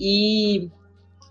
[0.00, 0.70] E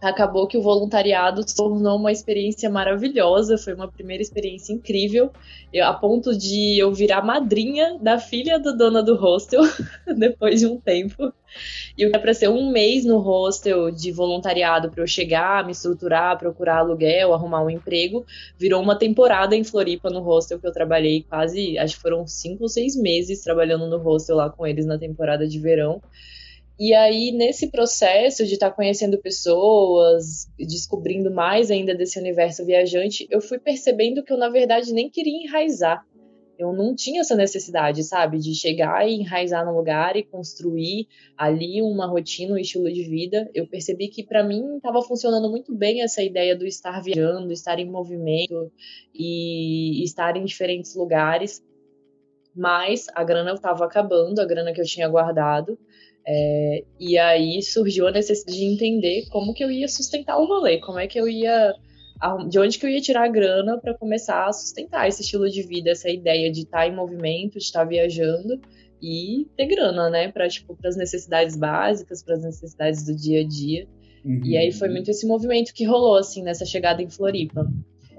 [0.02, 5.32] acabou que o voluntariado se tornou uma experiência maravilhosa, foi uma primeira experiência incrível,
[5.72, 9.62] eu, a ponto de eu virar madrinha da filha do dona do hostel
[10.18, 11.34] depois de um tempo.
[11.96, 16.40] E era para ser um mês no hostel de voluntariado para eu chegar, me estruturar,
[16.40, 18.26] procurar aluguel, arrumar um emprego.
[18.58, 22.64] Virou uma temporada em Floripa no hostel que eu trabalhei quase, acho que foram cinco
[22.64, 26.02] ou seis meses trabalhando no hostel lá com eles na temporada de verão.
[26.80, 33.28] E aí, nesse processo de estar tá conhecendo pessoas, descobrindo mais ainda desse universo viajante,
[33.30, 36.04] eu fui percebendo que eu, na verdade, nem queria enraizar.
[36.58, 41.82] Eu não tinha essa necessidade, sabe, de chegar e enraizar no lugar e construir ali
[41.82, 43.50] uma rotina, um estilo de vida.
[43.54, 47.80] Eu percebi que para mim estava funcionando muito bem essa ideia do estar viajando, estar
[47.80, 48.72] em movimento
[49.14, 51.64] e estar em diferentes lugares.
[52.56, 55.78] Mas a grana estava acabando, a grana que eu tinha guardado.
[56.26, 60.80] É, e aí surgiu a necessidade de entender como que eu ia sustentar o rolê,
[60.80, 61.74] como é que eu ia.
[62.50, 65.62] De onde que eu ia tirar a grana para começar a sustentar esse estilo de
[65.62, 68.62] vida, essa ideia de estar tá em movimento, de estar tá viajando
[69.02, 70.32] e ter grana, né?
[70.32, 73.88] Para tipo, as necessidades básicas, para as necessidades do dia a dia.
[74.24, 74.42] Uhum.
[74.46, 77.70] E aí foi muito esse movimento que rolou, assim, nessa chegada em Floripa.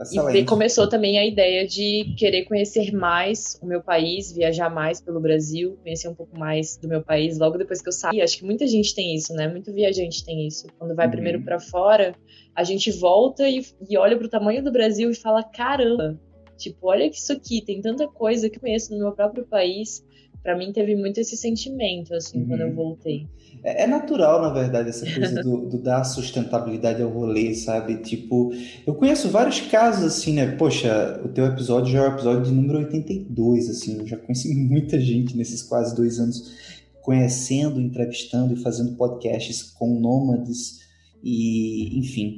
[0.00, 0.38] Excelente.
[0.38, 5.20] E começou também a ideia de querer conhecer mais o meu país, viajar mais pelo
[5.20, 7.38] Brasil, conhecer um pouco mais do meu país.
[7.38, 9.48] Logo depois que eu saí, acho que muita gente tem isso, né?
[9.48, 10.66] Muito viajante tem isso.
[10.78, 11.12] Quando vai uhum.
[11.12, 12.14] primeiro para fora,
[12.54, 16.20] a gente volta e, e olha para o tamanho do Brasil e fala: caramba,
[16.56, 20.04] tipo, olha isso aqui, tem tanta coisa que eu conheço no meu próprio país
[20.44, 22.48] para mim teve muito esse sentimento, assim, uhum.
[22.48, 22.74] quando eu uhum.
[22.74, 23.26] voltei.
[23.62, 27.96] É, é, natural, na verdade, essa coisa do, do, dar sustentabilidade ao rolê, sabe?
[27.98, 28.52] Tipo,
[28.86, 30.56] eu conheço vários casos, assim, né?
[30.56, 34.54] Poxa, o teu episódio já é o episódio de número 82, assim, eu já conheci
[34.54, 36.52] muita gente nesses quase dois anos
[37.02, 40.80] conhecendo, entrevistando e fazendo podcasts com nômades
[41.22, 42.36] e, enfim,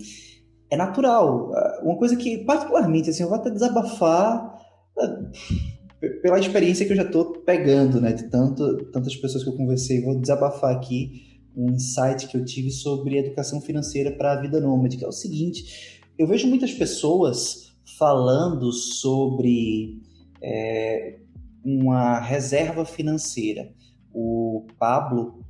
[0.70, 1.52] é natural.
[1.82, 4.54] Uma coisa que, particularmente, assim, eu vou até desabafar
[4.98, 9.57] eh, pela experiência que eu já estou pegando, né, de tanto, tantas pessoas que eu
[9.57, 14.61] conversei, vou desabafar aqui um insight que eu tive sobre educação financeira para a vida
[14.61, 20.03] nômade, que é o seguinte: eu vejo muitas pessoas falando sobre
[20.42, 21.20] é,
[21.64, 23.74] uma reserva financeira
[24.18, 25.44] o Pablo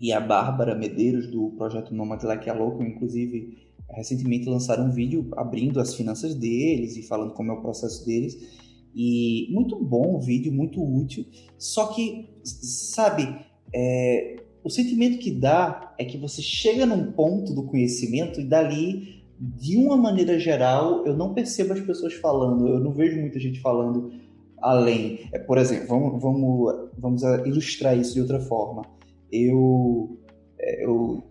[0.00, 3.56] e a Bárbara Medeiros do projeto Nomad Like a Louco, inclusive,
[3.88, 8.63] recentemente lançaram um vídeo abrindo as finanças deles e falando como é o processo deles.
[8.94, 11.26] E muito bom o vídeo, muito útil.
[11.58, 17.64] Só que, sabe, é, o sentimento que dá é que você chega num ponto do
[17.64, 22.92] conhecimento e dali, de uma maneira geral, eu não percebo as pessoas falando, eu não
[22.92, 24.12] vejo muita gente falando
[24.58, 25.28] além.
[25.32, 28.82] É, por exemplo, vamos, vamos, vamos ilustrar isso de outra forma.
[29.30, 30.18] Eu,
[30.58, 31.22] é, eu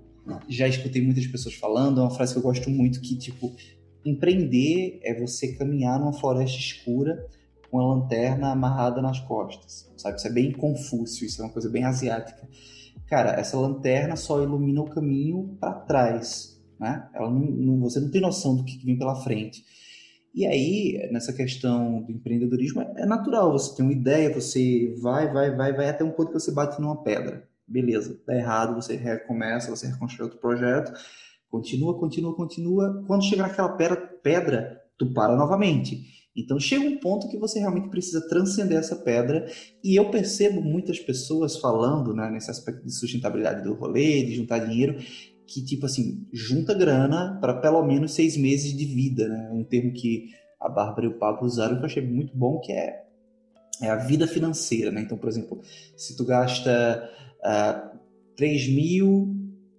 [0.49, 3.51] já escutei muitas pessoas falando, é uma frase que eu gosto muito, que tipo,
[4.05, 7.25] empreender é você caminhar numa floresta escura
[7.73, 10.17] com a lanterna amarrada nas costas, sabe?
[10.17, 12.47] Isso é bem confúcio, isso é uma coisa bem asiática.
[13.07, 17.09] Cara, essa lanterna só ilumina o caminho para trás, né?
[17.15, 19.65] Ela não, não, você não tem noção do que vem pela frente.
[20.35, 25.55] E aí, nessa questão do empreendedorismo, é natural, você tem uma ideia, você vai, vai,
[25.55, 27.49] vai, vai até um ponto que você bate numa pedra.
[27.67, 30.93] Beleza, dá errado, você recomeça, você reconstrói outro projeto,
[31.49, 33.03] continua, continua, continua.
[33.07, 36.22] Quando chegar naquela pedra, pedra, tu para novamente.
[36.35, 39.45] Então chega um ponto que você realmente precisa transcender essa pedra,
[39.83, 44.59] e eu percebo muitas pessoas falando né, nesse aspecto de sustentabilidade do rolê, de juntar
[44.59, 44.97] dinheiro,
[45.45, 49.51] que, tipo assim, junta grana para pelo menos seis meses de vida, né?
[49.51, 50.29] Um termo que
[50.59, 53.03] a Bárbara e o Pablo usaram que eu achei muito bom, que é,
[53.81, 55.01] é a vida financeira, né?
[55.01, 55.61] Então, por exemplo,
[55.97, 57.09] se tu gasta
[57.43, 57.99] uh,
[58.35, 59.35] 3 mil,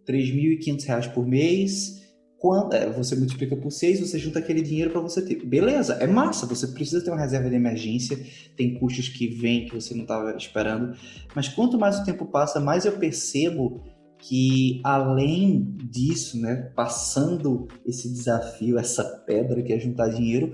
[0.06, 2.03] 3.500 reais por mês,
[2.44, 5.42] quando, é, você multiplica por 6, você junta aquele dinheiro para você ter.
[5.46, 8.18] Beleza, é massa, você precisa ter uma reserva de emergência,
[8.54, 10.94] tem custos que vêm que você não estava esperando,
[11.34, 13.80] mas quanto mais o tempo passa, mais eu percebo
[14.18, 20.52] que além disso, né, passando esse desafio, essa pedra que é juntar dinheiro,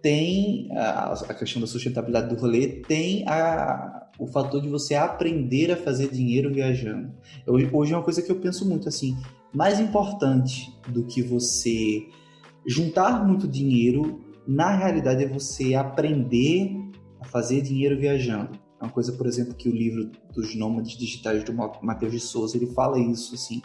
[0.00, 5.72] tem a, a questão da sustentabilidade do rolê, tem a, o fator de você aprender
[5.72, 7.12] a fazer dinheiro viajando.
[7.44, 9.16] Eu, hoje é uma coisa que eu penso muito assim,
[9.52, 12.08] mais importante do que você
[12.66, 16.76] juntar muito dinheiro, na realidade é você aprender
[17.20, 18.58] a fazer dinheiro viajando.
[18.80, 22.56] É uma coisa, por exemplo, que o livro dos nômades digitais do Matheus de Souza,
[22.56, 23.60] ele fala isso, assim.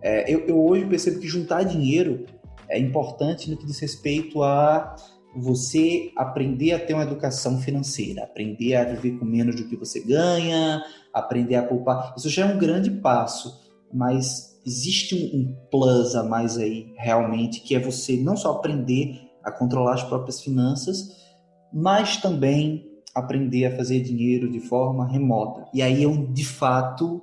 [0.00, 2.26] É, eu, eu, hoje percebo que juntar dinheiro
[2.68, 4.94] é importante no que diz respeito a
[5.34, 10.00] você aprender a ter uma educação financeira, aprender a viver com menos do que você
[10.00, 12.14] ganha, aprender a poupar.
[12.16, 13.60] Isso já é um grande passo,
[13.92, 19.20] mas existe um, um plus a mais aí, realmente, que é você não só aprender
[19.42, 21.08] a controlar as próprias finanças,
[21.72, 25.66] mas também aprender a fazer dinheiro de forma remota.
[25.74, 27.22] E aí é onde, de fato,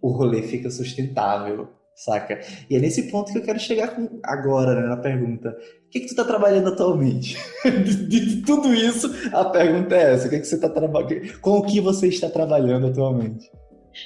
[0.00, 2.40] o rolê fica sustentável, saca?
[2.68, 5.50] E é nesse ponto que eu quero chegar com, agora, né, na pergunta.
[5.86, 7.36] O que, que tu está trabalhando atualmente?
[7.64, 10.26] de, de, tudo isso, a pergunta é essa.
[10.26, 11.40] O que, que você está trabalhando?
[11.40, 13.50] Com o que você está trabalhando atualmente?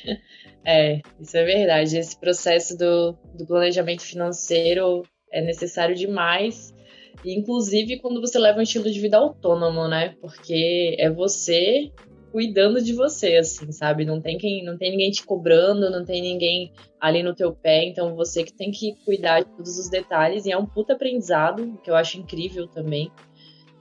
[0.64, 1.98] É, isso é verdade.
[1.98, 6.72] Esse processo do, do planejamento financeiro é necessário demais
[7.24, 10.16] inclusive quando você leva um estilo de vida autônomo, né?
[10.20, 11.90] Porque é você
[12.30, 14.04] cuidando de você, assim, sabe?
[14.06, 17.84] Não tem quem, não tem ninguém te cobrando, não tem ninguém ali no teu pé,
[17.84, 21.78] então você que tem que cuidar de todos os detalhes e é um puta aprendizado
[21.84, 23.10] que eu acho incrível também.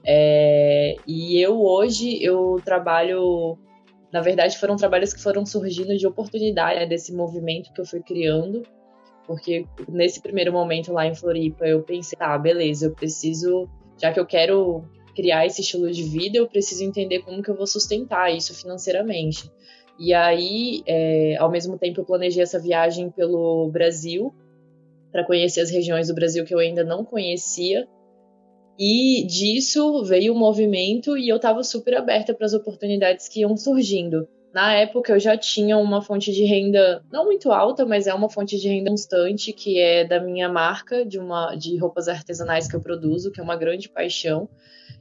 [0.04, 3.56] É, e eu hoje eu trabalho,
[4.12, 8.00] na verdade foram trabalhos que foram surgindo de oportunidade né, desse movimento que eu fui
[8.00, 8.62] criando
[9.26, 13.68] porque nesse primeiro momento lá em Floripa eu pensei, tá, beleza, eu preciso,
[14.00, 14.84] já que eu quero
[15.14, 19.50] criar esse estilo de vida, eu preciso entender como que eu vou sustentar isso financeiramente.
[19.98, 24.34] E aí, é, ao mesmo tempo, eu planejei essa viagem pelo Brasil
[25.12, 27.86] para conhecer as regiões do Brasil que eu ainda não conhecia.
[28.78, 33.56] E disso veio o movimento e eu estava super aberta para as oportunidades que iam
[33.56, 34.26] surgindo.
[34.52, 38.28] Na época eu já tinha uma fonte de renda não muito alta, mas é uma
[38.28, 42.76] fonte de renda constante que é da minha marca de uma de roupas artesanais que
[42.76, 44.48] eu produzo, que é uma grande paixão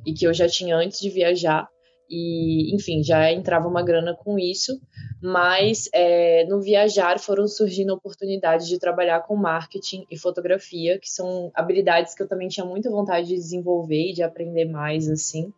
[0.06, 1.68] e que eu já tinha antes de viajar.
[2.12, 4.82] E, enfim, já entrava uma grana com isso,
[5.24, 11.50] mas é, no viajar foram surgindo oportunidades de trabalhar com marketing e fotografia, que são
[11.56, 15.54] habilidades que eu também tinha muita vontade de desenvolver e de aprender mais, assim.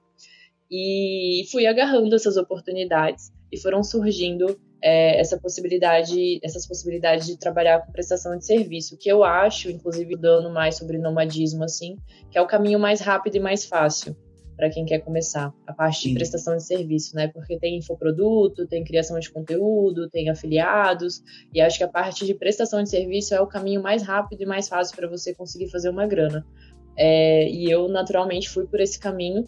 [0.70, 7.84] E fui agarrando essas oportunidades e foram surgindo é, essa possibilidade, essas possibilidades de trabalhar
[7.84, 11.98] com prestação de serviço, que eu acho, inclusive dando mais sobre nomadismo assim,
[12.30, 14.16] que é o caminho mais rápido e mais fácil
[14.56, 17.28] para quem quer começar a parte de prestação de serviço, né?
[17.28, 21.22] Porque tem infoproduto, tem criação de conteúdo, tem afiliados,
[21.54, 24.46] e acho que a parte de prestação de serviço é o caminho mais rápido e
[24.46, 26.46] mais fácil para você conseguir fazer uma grana.
[26.96, 29.48] É, e eu naturalmente fui por esse caminho,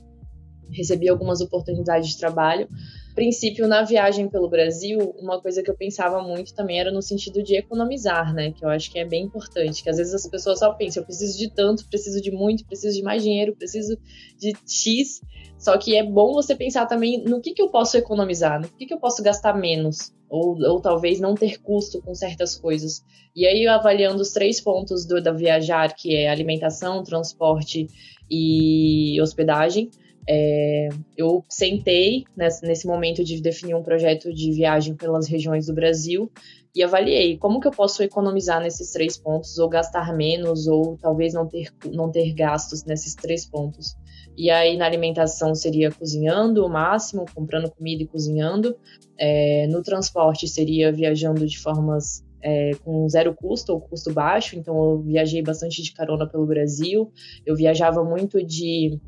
[0.71, 2.67] recebi algumas oportunidades de trabalho,
[3.15, 7.41] princípio, na viagem pelo Brasil, uma coisa que eu pensava muito também era no sentido
[7.41, 8.51] de economizar, né?
[8.51, 9.81] Que eu acho que é bem importante.
[9.81, 12.95] Que às vezes as pessoas só pensam, eu preciso de tanto, preciso de muito, preciso
[12.95, 13.97] de mais dinheiro, preciso
[14.37, 15.21] de X.
[15.57, 18.85] Só que é bom você pensar também no que, que eu posso economizar, no que,
[18.85, 20.13] que eu posso gastar menos.
[20.29, 23.01] Ou, ou talvez não ter custo com certas coisas.
[23.33, 27.87] E aí, avaliando os três pontos do, da viajar, que é alimentação, transporte
[28.29, 29.89] e hospedagem,
[30.27, 35.73] é, eu sentei nesse, nesse, momento de definir um projeto de viagem pelas regiões do
[35.73, 36.31] Brasil
[36.75, 41.33] e avaliei como que eu posso economizar nesses três pontos, ou gastar menos, ou talvez
[41.33, 43.95] não ter, não ter gastos nesses três pontos.
[44.35, 48.75] E aí na alimentação seria cozinhando o máximo, comprando comida e cozinhando.
[49.17, 54.75] É, no transporte seria viajando de formas é, com zero custo ou custo baixo, então
[54.83, 57.09] eu viajei bastante de carona pelo Brasil.
[57.45, 58.99] Eu viajava muito de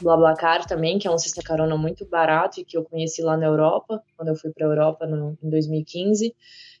[0.00, 3.46] BlaBlaCar também, que é um sistema carona muito barato e que eu conheci lá na
[3.46, 6.34] Europa, quando eu fui para a Europa no, em 2015.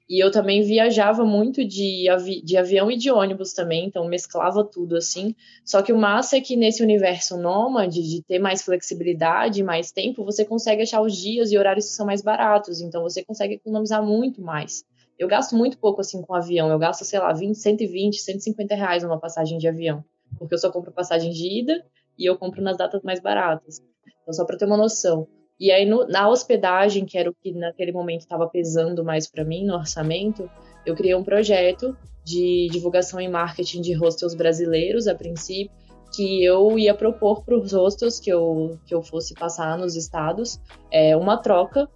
[0.08, 4.64] E eu também viajava muito de, avi de avião e de ônibus também, então mesclava
[4.64, 5.34] tudo assim.
[5.62, 10.24] Só que o massa é que nesse universo nômade, de ter mais flexibilidade, mais tempo,
[10.24, 14.02] você consegue achar os dias e horários que são mais baratos, então você consegue economizar
[14.02, 14.82] muito mais.
[15.18, 19.02] Eu gasto muito pouco assim com avião, eu gasto, sei lá, 20, 120, 150 reais
[19.02, 20.02] numa passagem de avião,
[20.38, 21.84] porque eu só compro passagem de ida
[22.18, 23.80] e eu compro nas datas mais baratas.
[24.22, 25.26] Então, só para ter uma noção.
[25.60, 29.44] E aí, no, na hospedagem, que era o que naquele momento estava pesando mais para
[29.44, 30.48] mim no orçamento,
[30.86, 35.74] eu criei um projeto de divulgação e marketing de hostels brasileiros, a princípio,
[36.14, 40.58] que eu ia propor para os hostels que eu, que eu fosse passar nos estados
[40.90, 41.88] é, uma troca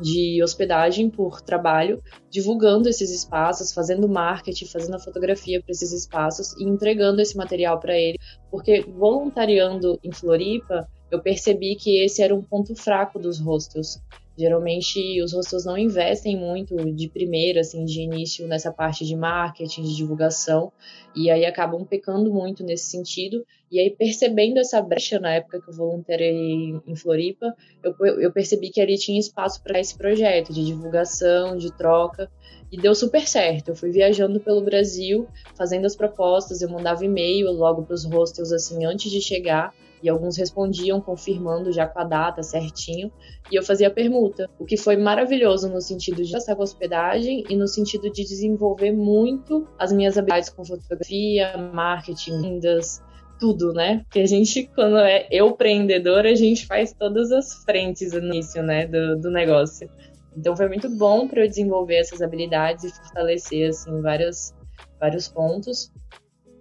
[0.00, 6.56] de hospedagem por trabalho, divulgando esses espaços, fazendo marketing, fazendo a fotografia para esses espaços
[6.58, 8.18] e entregando esse material para ele,
[8.50, 14.00] porque voluntariando em Floripa, eu percebi que esse era um ponto fraco dos hostels.
[14.36, 19.82] Geralmente os hostels não investem muito de primeira, assim, de início nessa parte de marketing,
[19.82, 20.72] de divulgação,
[21.14, 23.44] e aí acabam pecando muito nesse sentido.
[23.70, 27.54] E aí, percebendo essa brecha na época que eu voluntariei em Floripa,
[27.84, 32.28] eu, eu percebi que ali tinha espaço para esse projeto de divulgação, de troca,
[32.72, 33.68] e deu super certo.
[33.68, 38.50] Eu fui viajando pelo Brasil, fazendo as propostas, eu mandava e-mail logo para os hostels,
[38.52, 43.12] assim, antes de chegar, e alguns respondiam confirmando já com a data certinho,
[43.52, 47.54] e eu fazia permuta, o que foi maravilhoso no sentido de passar com hospedagem e
[47.54, 53.02] no sentido de desenvolver muito as minhas habilidades com fotografia, marketing, vendas,
[53.40, 54.02] tudo, né?
[54.04, 58.62] Porque a gente, quando é eu empreendedor, a gente faz todas as frentes no início,
[58.62, 59.90] né, do, do negócio.
[60.36, 64.54] Então foi muito bom para eu desenvolver essas habilidades e fortalecer assim vários
[65.00, 65.90] vários pontos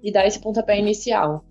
[0.02, 1.44] e dar esse pontapé inicial.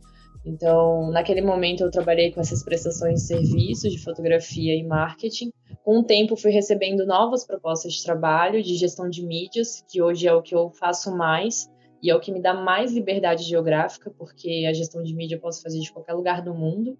[0.45, 5.53] Então, naquele momento eu trabalhei com essas prestações de serviço de fotografia e marketing.
[5.85, 10.27] Com o tempo fui recebendo novas propostas de trabalho, de gestão de mídias, que hoje
[10.27, 11.69] é o que eu faço mais
[12.03, 15.41] e é o que me dá mais liberdade geográfica, porque a gestão de mídia eu
[15.41, 16.97] posso fazer de qualquer lugar do mundo.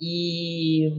[0.00, 0.90] E,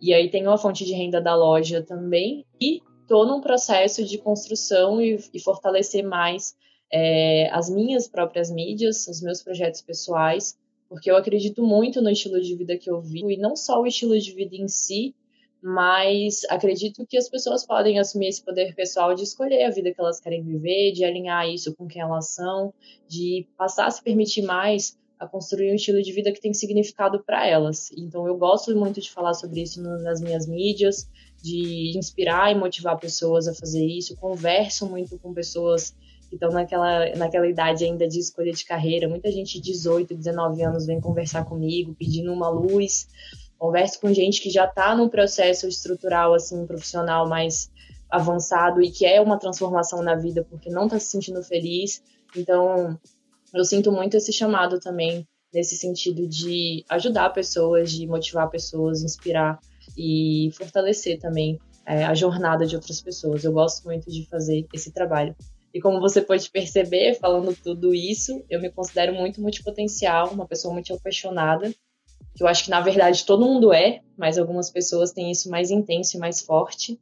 [0.00, 4.16] e aí tenho a fonte de renda da loja também e estou num processo de
[4.18, 6.56] construção e, e fortalecer mais
[6.92, 10.58] é, as minhas próprias mídias, os meus projetos pessoais,
[10.88, 13.86] porque eu acredito muito no estilo de vida que eu vivo, e não só o
[13.86, 15.14] estilo de vida em si,
[15.62, 20.00] mas acredito que as pessoas podem assumir esse poder pessoal de escolher a vida que
[20.00, 22.72] elas querem viver, de alinhar isso com quem elas são,
[23.08, 27.22] de passar a se permitir mais a construir um estilo de vida que tem significado
[27.22, 27.92] para elas.
[27.94, 31.06] Então eu gosto muito de falar sobre isso nas minhas mídias,
[31.42, 34.16] de inspirar e motivar pessoas a fazer isso.
[34.16, 35.94] Converso muito com pessoas
[36.30, 39.08] que estão naquela, naquela idade ainda de escolha de carreira.
[39.08, 43.06] Muita gente de 18, 19 anos vem conversar comigo, pedindo uma luz.
[43.60, 47.70] Converso com gente que já está num processo estrutural, assim, profissional mais
[48.08, 52.02] avançado e que é uma transformação na vida porque não está se sentindo feliz.
[52.34, 52.98] Então,
[53.52, 59.60] eu sinto muito esse chamado também nesse sentido de ajudar pessoas, de motivar pessoas, inspirar
[59.94, 63.44] e fortalecer também é, a jornada de outras pessoas.
[63.44, 65.36] Eu gosto muito de fazer esse trabalho.
[65.74, 70.72] E como você pode perceber, falando tudo isso, eu me considero muito multipotencial, uma pessoa
[70.72, 71.70] muito apaixonada,
[72.34, 75.70] que eu acho que na verdade todo mundo é, mas algumas pessoas têm isso mais
[75.70, 76.98] intenso e mais forte.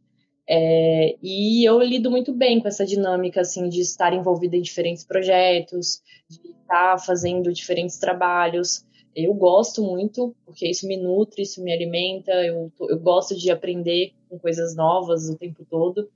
[0.50, 5.04] É, e eu lido muito bem com essa dinâmica assim de estar envolvida em diferentes
[5.04, 8.86] projetos, de estar fazendo diferentes trabalhos.
[9.14, 14.12] Eu gosto muito, porque isso me nutre, isso me alimenta, eu, eu gosto de aprender
[14.28, 16.08] com coisas novas o tempo todo.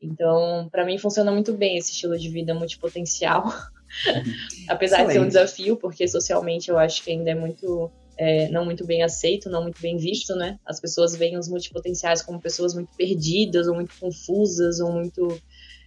[0.00, 3.44] Então, para mim funciona muito bem esse estilo de vida multipotencial.
[4.68, 5.06] Apesar Excelente.
[5.06, 7.90] de ser um desafio, porque socialmente eu acho que ainda é muito
[8.20, 10.58] é, não muito bem aceito, não muito bem visto, né?
[10.66, 15.40] As pessoas veem os multipotenciais como pessoas muito perdidas, ou muito confusas, ou muito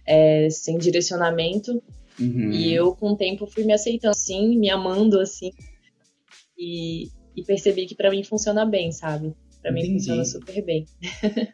[0.04, 1.80] é, sem direcionamento.
[2.18, 2.50] Uhum.
[2.50, 5.52] E eu, com o tempo, fui me aceitando assim, me amando assim,
[6.58, 7.04] e,
[7.36, 9.32] e percebi que para mim funciona bem, sabe?
[9.62, 10.86] Para mim funciona super bem.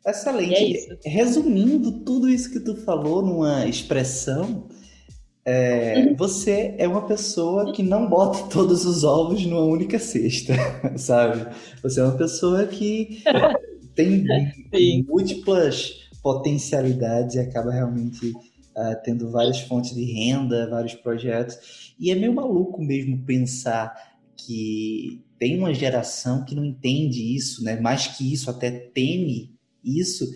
[0.06, 0.88] Excelente.
[1.04, 4.66] É Resumindo tudo isso que tu falou numa expressão,
[5.50, 10.54] é, você é uma pessoa que não bota todos os ovos numa única cesta,
[10.96, 11.44] sabe?
[11.82, 13.22] Você é uma pessoa que
[13.96, 14.24] tem
[14.72, 15.04] Sim.
[15.08, 21.94] múltiplas potencialidades e acaba realmente uh, tendo várias fontes de renda, vários projetos.
[21.98, 23.92] E é meio maluco mesmo pensar
[24.36, 27.80] que tem uma geração que não entende isso, né?
[27.80, 29.52] Mais que isso, até teme
[29.84, 30.26] isso,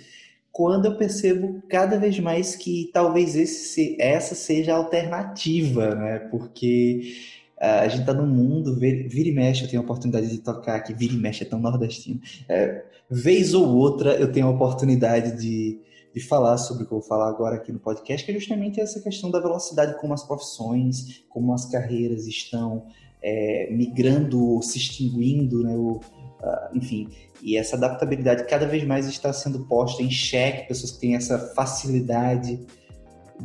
[0.55, 6.21] quando eu percebo cada vez mais que talvez esse, essa seja a alternativa, né?
[6.31, 7.13] Porque
[7.61, 10.77] uh, a gente está num mundo, vira e mexe, eu tenho a oportunidade de tocar
[10.77, 12.21] aqui, vira e mexe é tão nordestino.
[12.49, 15.81] É, vez ou outra eu tenho a oportunidade de,
[16.15, 18.81] de falar sobre o que eu vou falar agora aqui no podcast, que é justamente
[18.81, 22.87] essa questão da velocidade como as profissões, como as carreiras estão
[23.25, 25.75] é, migrando, se extinguindo, né?
[25.75, 27.09] O, uh, enfim,
[27.43, 31.39] e essa adaptabilidade cada vez mais está sendo posta em xeque, pessoas que têm essa
[31.55, 32.61] facilidade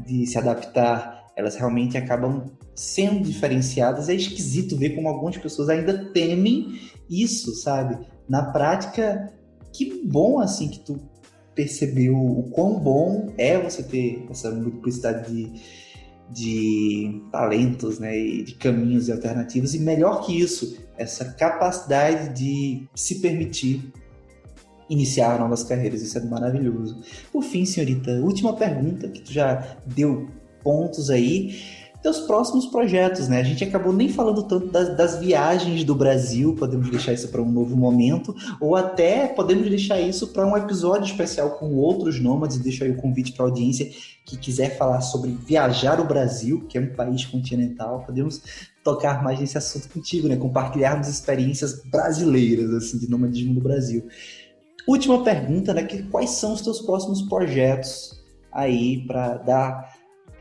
[0.06, 4.10] de se adaptar, elas realmente acabam sendo diferenciadas.
[4.10, 6.78] É esquisito ver como algumas pessoas ainda temem
[7.10, 7.98] isso, sabe?
[8.28, 9.32] Na prática,
[9.72, 11.00] que bom assim que tu
[11.56, 15.62] percebeu o quão bom é você ter essa multiplicidade de
[16.32, 22.88] de talentos, né, e de caminhos e alternativas, e melhor que isso, essa capacidade de
[22.96, 23.92] se permitir
[24.90, 27.02] iniciar novas carreiras, isso é maravilhoso.
[27.32, 30.28] Por fim, senhorita, última pergunta, que tu já deu
[30.64, 31.56] pontos aí,
[32.02, 33.40] teus próximos projetos, né?
[33.40, 37.42] A gente acabou nem falando tanto das, das viagens do Brasil, podemos deixar isso para
[37.42, 42.58] um novo momento, ou até podemos deixar isso para um episódio especial com outros nômades.
[42.58, 43.90] Deixo aí o convite para a audiência
[44.26, 48.42] que quiser falar sobre viajar o Brasil, que é um país continental, podemos
[48.84, 50.38] tocar mais nesse assunto contigo, né?
[50.38, 54.08] Compartilharmos experiências brasileiras assim de nomadismo do Brasil.
[54.88, 55.84] Última pergunta, né?
[55.84, 58.20] Que, quais são os teus próximos projetos
[58.52, 59.99] aí para dar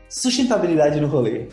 [0.09, 1.47] sustentabilidade no rolê.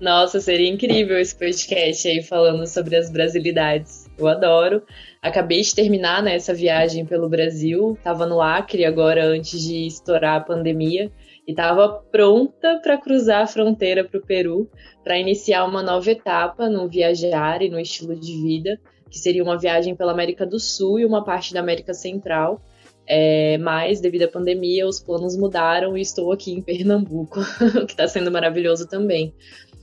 [0.00, 4.10] Nossa, seria incrível esse podcast aí falando sobre as brasilidades.
[4.18, 4.82] Eu adoro.
[5.22, 7.96] Acabei de terminar né, essa viagem pelo Brasil.
[8.02, 11.10] Tava no Acre agora antes de estourar a pandemia
[11.46, 14.68] e estava pronta para cruzar a fronteira para o Peru
[15.02, 18.80] para iniciar uma nova etapa no viajar e no estilo de vida,
[19.10, 22.60] que seria uma viagem pela América do Sul e uma parte da América Central.
[23.06, 27.40] É, mas, devido à pandemia, os planos mudaram e estou aqui em Pernambuco,
[27.82, 29.34] o que está sendo maravilhoso também.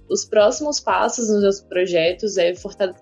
[0.10, 3.02] Os próximos passos nos meus projetos é fortalecer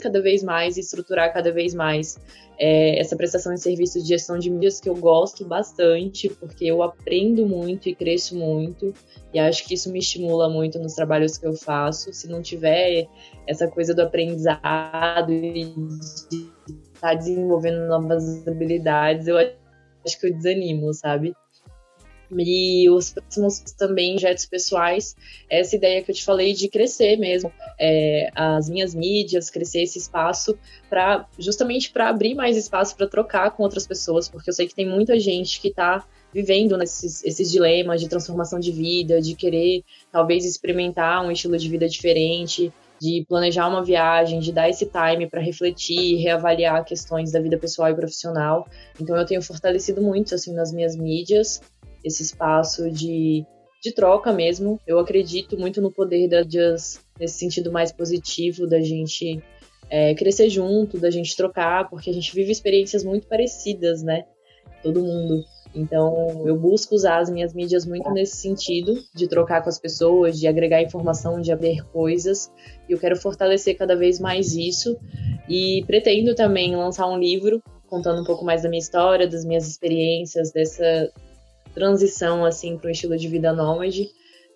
[0.00, 2.18] cada vez mais e estruturar cada vez mais
[2.58, 6.82] é, essa prestação de serviços de gestão de mídias que eu gosto bastante, porque eu
[6.82, 8.94] aprendo muito e cresço muito,
[9.32, 12.12] e acho que isso me estimula muito nos trabalhos que eu faço.
[12.12, 13.08] Se não tiver
[13.46, 15.64] essa coisa do aprendizado e
[16.30, 16.53] de
[17.04, 21.34] tá desenvolvendo novas habilidades, eu acho que eu desanimo, sabe?
[22.34, 25.14] E os próximos também projetos pessoais,
[25.50, 29.98] essa ideia que eu te falei de crescer mesmo é, as minhas mídias, crescer esse
[29.98, 34.66] espaço para justamente para abrir mais espaço para trocar com outras pessoas, porque eu sei
[34.66, 39.34] que tem muita gente que está vivendo nesses esses dilemas de transformação de vida, de
[39.36, 42.72] querer talvez experimentar um estilo de vida diferente,
[43.04, 47.90] de planejar uma viagem, de dar esse time para refletir, reavaliar questões da vida pessoal
[47.90, 48.66] e profissional.
[48.98, 51.60] Então eu tenho fortalecido muito assim nas minhas mídias
[52.02, 53.44] esse espaço de,
[53.82, 54.80] de troca mesmo.
[54.86, 59.38] Eu acredito muito no poder da Just nesse sentido mais positivo da gente
[59.90, 64.24] é, crescer junto, da gente trocar, porque a gente vive experiências muito parecidas, né?
[64.82, 65.44] Todo mundo.
[65.74, 70.38] Então, eu busco usar as minhas mídias muito nesse sentido, de trocar com as pessoas,
[70.38, 72.52] de agregar informação, de abrir coisas.
[72.88, 74.96] E eu quero fortalecer cada vez mais isso.
[75.48, 79.68] E pretendo também lançar um livro contando um pouco mais da minha história, das minhas
[79.68, 81.12] experiências, dessa
[81.74, 84.08] transição assim para um estilo de vida nômade.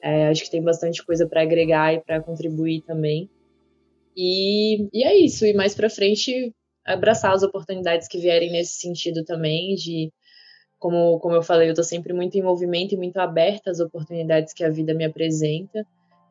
[0.02, 3.28] É, acho que tem bastante coisa para agregar e para contribuir também.
[4.16, 5.44] E, e é isso.
[5.44, 6.52] E mais para frente,
[6.84, 10.12] abraçar as oportunidades que vierem nesse sentido também, de
[10.79, 14.53] como, como eu falei, eu estou sempre muito em movimento e muito aberta às oportunidades
[14.53, 15.85] que a vida me apresenta.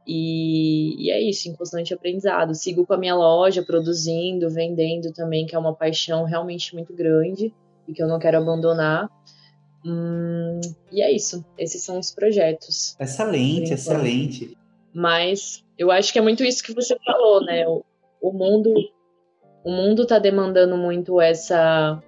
[0.06, 2.56] E, e, é isso, em constante aprendizado.
[2.56, 7.54] Sigo com a minha loja, produzindo, vendendo também, que é uma paixão realmente muito grande
[7.88, 9.10] e que eu não quero abandonar.
[9.86, 12.96] Hum, e é isso, esses são os projetos.
[13.00, 14.58] Excelente, excelente.
[14.94, 17.68] Mas eu acho que é muito isso que você falou, né?
[17.68, 17.84] O,
[18.22, 18.74] o mundo
[19.64, 22.02] o mundo está demandando muito essa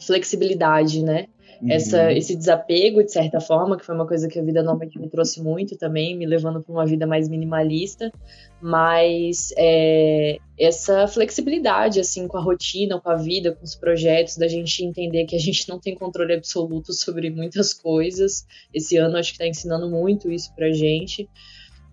[0.00, 1.26] flexibilidade, né?
[1.60, 1.70] Uhum.
[1.70, 5.08] Essa, esse desapego, de certa forma, que foi uma coisa que a vida nômade me
[5.08, 8.12] trouxe muito também, me levando para uma vida mais minimalista,
[8.60, 14.48] mas é, essa flexibilidade, assim, com a rotina, com a vida, com os projetos, da
[14.48, 18.46] gente entender que a gente não tem controle absoluto sobre muitas coisas.
[18.72, 21.28] Esse ano acho que está ensinando muito isso pra gente.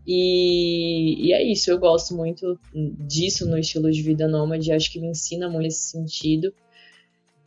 [0.06, 2.60] E, e, é isso, eu gosto muito
[3.08, 6.54] disso no estilo de vida nômade, acho que me ensina muito nesse sentido.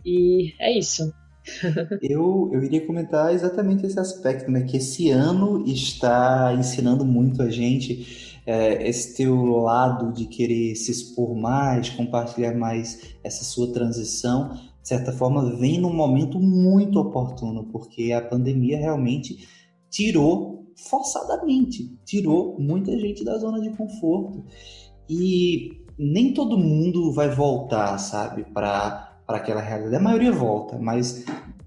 [0.04, 1.12] E é isso.
[2.02, 4.62] Eu, eu iria comentar exatamente esse aspecto, né?
[4.62, 10.92] Que esse ano está ensinando muito a gente é, esse teu lado de querer se
[10.92, 17.64] expor mais, compartilhar mais essa sua transição, de certa forma, vem num momento muito oportuno,
[17.64, 19.48] porque a pandemia realmente
[19.90, 24.44] tirou forçadamente, tirou muita gente da zona de conforto.
[25.08, 29.96] E nem todo mundo vai voltar, sabe, para aquela realidade.
[29.96, 31.24] A maioria volta, mas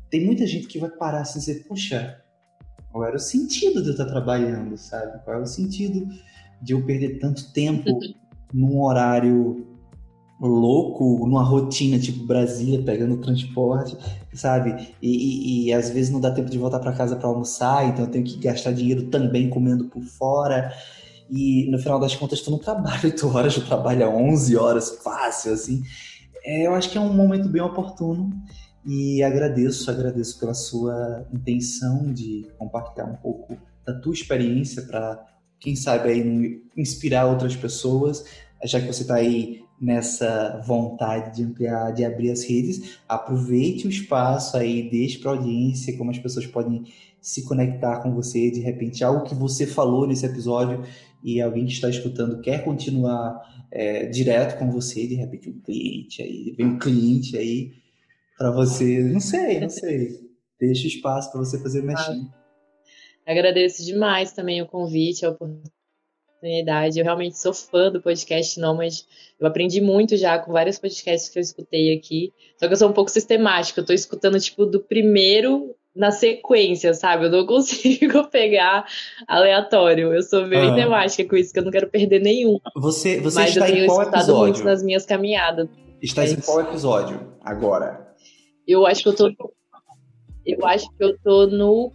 [0.09, 2.21] tem muita gente que vai parar assim e dizer, poxa,
[2.91, 5.23] qual era o sentido de eu estar trabalhando, sabe?
[5.23, 6.07] Qual é o sentido
[6.61, 7.99] de eu perder tanto tempo
[8.53, 9.65] num horário
[10.41, 13.97] louco, numa rotina tipo Brasília, pegando transporte,
[14.33, 14.95] sabe?
[15.01, 18.05] E, e, e às vezes não dá tempo de voltar para casa para almoçar, então
[18.05, 20.73] eu tenho que gastar dinheiro também comendo por fora.
[21.29, 25.53] E no final das contas, tu não trabalha 8 horas, tu trabalha 11 horas fácil,
[25.53, 25.83] assim.
[26.49, 28.31] É, eu acho que é um momento bem oportuno
[28.83, 35.23] e agradeço, agradeço pela sua intenção de compartilhar um pouco da tua experiência para,
[35.59, 38.25] quem sabe, aí, inspirar outras pessoas,
[38.63, 43.89] já que você está aí nessa vontade de ampliar, de abrir as redes, aproveite o
[43.91, 46.83] espaço aí, deixe para a audiência como as pessoas podem
[47.21, 50.83] se conectar com você, de repente algo que você falou nesse episódio
[51.23, 53.39] e alguém que está escutando quer continuar
[53.71, 57.71] é, direto com você, de repente um cliente aí, vem um cliente aí
[58.37, 60.19] para você, não sei, não sei,
[60.59, 62.19] deixa espaço para você fazer mexer.
[63.25, 66.97] Agradeço demais também o convite, a oportunidade.
[66.97, 69.05] Eu realmente sou fã do podcast Nômade.
[69.39, 72.33] Eu aprendi muito já com vários podcasts que eu escutei aqui.
[72.57, 73.81] Só que eu sou um pouco sistemática.
[73.81, 77.25] Eu tô escutando, tipo, do primeiro na sequência, sabe?
[77.25, 78.85] Eu não consigo pegar
[79.27, 80.13] aleatório.
[80.13, 80.75] Eu sou meio ah.
[80.75, 82.57] temática com isso, que eu não quero perder nenhum.
[82.77, 84.37] Você, você Mas está em qual episódio?
[84.37, 85.67] muito nas minhas caminhadas.
[86.01, 88.15] Está é em qual episódio agora?
[88.65, 89.53] Eu acho que eu tô.
[90.45, 91.91] Eu acho que eu tô no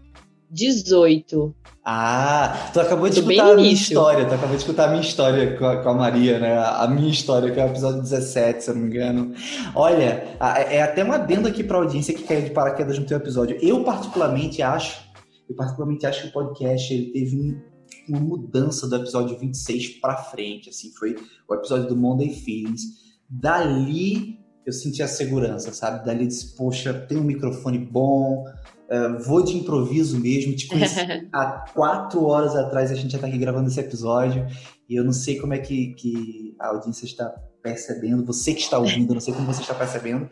[0.55, 1.55] 18.
[1.85, 5.59] Ah, tu acabou de escutar a minha história, tu acabou de escutar a minha história
[5.59, 6.57] com a, com a, Maria, né?
[6.57, 9.35] A minha história, que é o episódio 17, se eu não me engano.
[9.75, 10.39] Olha,
[10.71, 13.59] é até uma adendo aqui pra audiência que caiu de paraquedas no teu episódio.
[13.61, 15.03] Eu particularmente acho,
[15.51, 17.61] eu particularmente acho que o podcast ele teve um,
[18.09, 21.17] uma mudança do episódio 26 para frente, assim, foi
[21.49, 22.83] o episódio do Monday Feelings.
[23.29, 26.05] Dali eu senti a segurança, sabe?
[26.05, 28.45] Dali disse, poxa, tem um microfone bom,
[28.91, 31.01] Uh, vou de improviso mesmo, te conheci
[31.33, 34.47] há quatro horas atrás, a gente já está aqui gravando esse episódio,
[34.89, 38.79] e eu não sei como é que, que a audiência está percebendo, você que está
[38.79, 40.29] ouvindo, não sei como você está percebendo,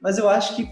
[0.00, 0.68] mas eu acho que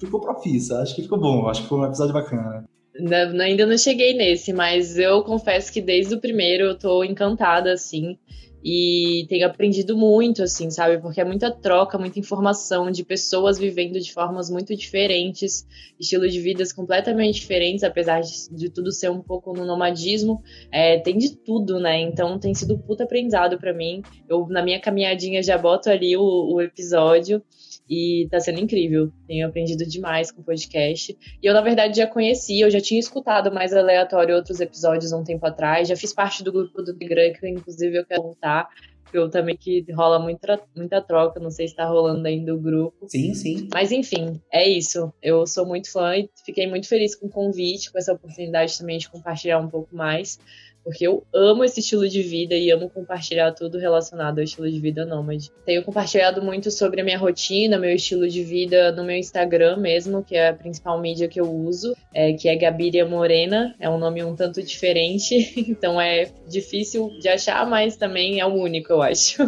[0.00, 2.64] ficou profissa, acho que ficou bom, acho que foi um episódio bacana.
[2.98, 7.72] Não, ainda não cheguei nesse, mas eu confesso que desde o primeiro eu tô encantada,
[7.72, 8.18] assim
[8.64, 10.98] e tenho aprendido muito, assim, sabe?
[10.98, 15.66] Porque é muita troca, muita informação de pessoas vivendo de formas muito diferentes,
[16.00, 20.42] estilos de vidas completamente diferentes, apesar de, de tudo ser um pouco no nomadismo,
[20.72, 22.00] é, tem de tudo, né?
[22.00, 24.02] Então tem sido puta aprendizado para mim.
[24.26, 27.42] Eu, na minha caminhadinha, já boto ali o, o episódio
[27.88, 29.10] e tá sendo incrível.
[29.26, 31.16] Tenho aprendido demais com o podcast.
[31.42, 35.16] E eu, na verdade, já conhecia, eu já tinha escutado mais aleatório outros episódios há
[35.16, 35.88] um tempo atrás.
[35.88, 38.68] Já fiz parte do grupo do Telegram, que inclusive eu quero voltar.
[39.12, 43.06] Eu também que rola muita, muita troca, não sei se tá rolando ainda o grupo.
[43.08, 43.68] Sim, sim.
[43.72, 45.12] Mas enfim, é isso.
[45.22, 48.98] Eu sou muito fã e fiquei muito feliz com o convite, com essa oportunidade também
[48.98, 50.38] de compartilhar um pouco mais.
[50.84, 54.78] Porque eu amo esse estilo de vida e amo compartilhar tudo relacionado ao estilo de
[54.78, 55.50] vida nômade.
[55.64, 60.22] Tenho compartilhado muito sobre a minha rotina, meu estilo de vida no meu Instagram mesmo,
[60.22, 63.98] que é a principal mídia que eu uso, é, que é Gabiria Morena, é um
[63.98, 65.34] nome um tanto diferente,
[65.68, 69.38] então é difícil de achar, mas também é o único, eu acho.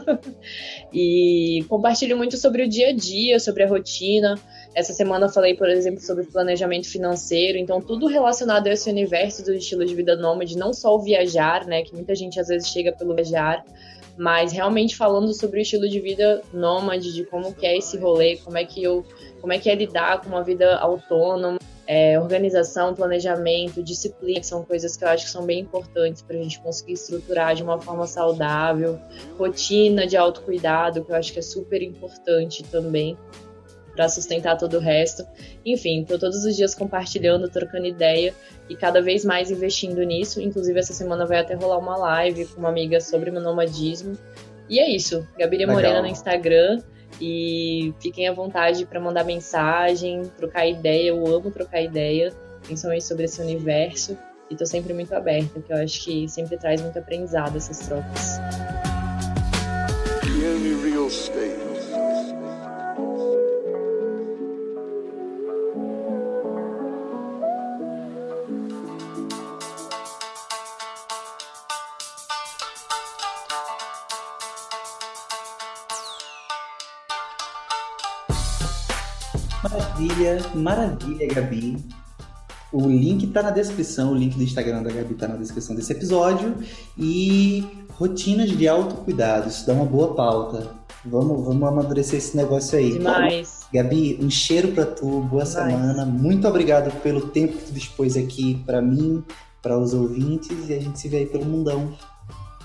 [0.93, 4.35] e compartilho muito sobre o dia a dia, sobre a rotina,
[4.77, 9.43] essa semana eu falei, por exemplo, sobre planejamento financeiro, então tudo relacionado a esse universo
[9.43, 12.69] do estilo de vida nômade, não só o viajar, né, que muita gente às vezes
[12.69, 13.65] chega pelo viajar,
[14.19, 18.37] mas realmente falando sobre o estilo de vida nômade, de como que é esse rolê,
[18.37, 19.03] como é que eu,
[19.41, 24.63] como é que é lidar com uma vida autônoma, é, organização, planejamento, disciplina, que são
[24.63, 27.81] coisas que eu acho que são bem importantes para a gente conseguir estruturar de uma
[27.81, 28.99] forma saudável,
[29.39, 33.17] rotina de autocuidado, que eu acho que é super importante também
[33.97, 35.27] para sustentar todo o resto.
[35.65, 38.35] Enfim, tô todos os dias compartilhando, trocando ideia
[38.69, 40.41] e cada vez mais investindo nisso.
[40.41, 44.17] Inclusive, essa semana vai até rolar uma live com uma amiga sobre nomadismo.
[44.69, 45.27] E é isso.
[45.39, 46.83] Gabiria Morena no Instagram.
[47.19, 51.09] E fiquem à vontade para mandar mensagem, trocar ideia.
[51.09, 52.33] Eu amo trocar ideia,
[52.63, 54.19] principalmente sobre esse universo.
[54.51, 58.39] E tô sempre muito aberta, porque eu acho que sempre traz muito aprendizado essas trocas.
[60.23, 61.66] The only real state
[79.97, 81.79] Maravilha, maravilha, Gabi.
[82.71, 85.91] O link tá na descrição, o link do Instagram da Gabi tá na descrição desse
[85.91, 86.55] episódio.
[86.99, 87.65] E
[87.95, 90.71] rotinas de autocuidado, isso dá uma boa pauta.
[91.03, 92.93] Vamos, vamos amadurecer esse negócio aí.
[92.93, 93.67] Demais.
[93.73, 95.49] Gabi, um cheiro para tu, boa Demais.
[95.49, 96.05] semana.
[96.05, 99.25] Muito obrigado pelo tempo que tu dispôs aqui para mim,
[99.63, 101.95] para os ouvintes e a gente se vê aí pelo mundão.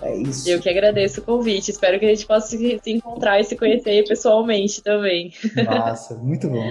[0.02, 0.50] É isso.
[0.50, 1.72] Eu que agradeço o convite.
[1.72, 5.34] Espero que a gente possa se encontrar e se conhecer pessoalmente também.
[5.66, 6.64] Massa, muito bom.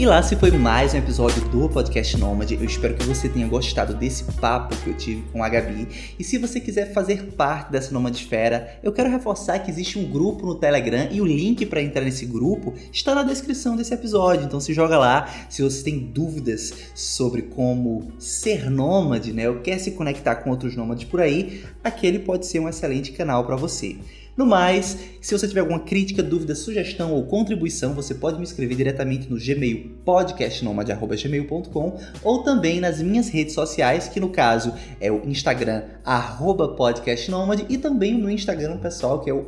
[0.00, 2.54] E lá se foi mais um episódio do Podcast Nômade.
[2.54, 5.86] Eu espero que você tenha gostado desse papo que eu tive com a Gabi.
[6.18, 10.46] E se você quiser fazer parte dessa Nomadesfera, eu quero reforçar que existe um grupo
[10.46, 14.46] no Telegram e o link para entrar nesse grupo está na descrição desse episódio.
[14.46, 15.28] Então se joga lá.
[15.50, 20.74] Se você tem dúvidas sobre como ser nômade, né, ou quer se conectar com outros
[20.74, 23.98] nômades por aí, aquele pode ser um excelente canal para você.
[24.36, 28.74] No mais, se você tiver alguma crítica, dúvida, sugestão ou contribuição, você pode me escrever
[28.76, 35.28] diretamente no Gmail podcastnomad.gmail.com ou também nas minhas redes sociais, que no caso é o
[35.28, 35.82] Instagram
[36.76, 39.44] podcastnomad e também o meu Instagram pessoal, que é o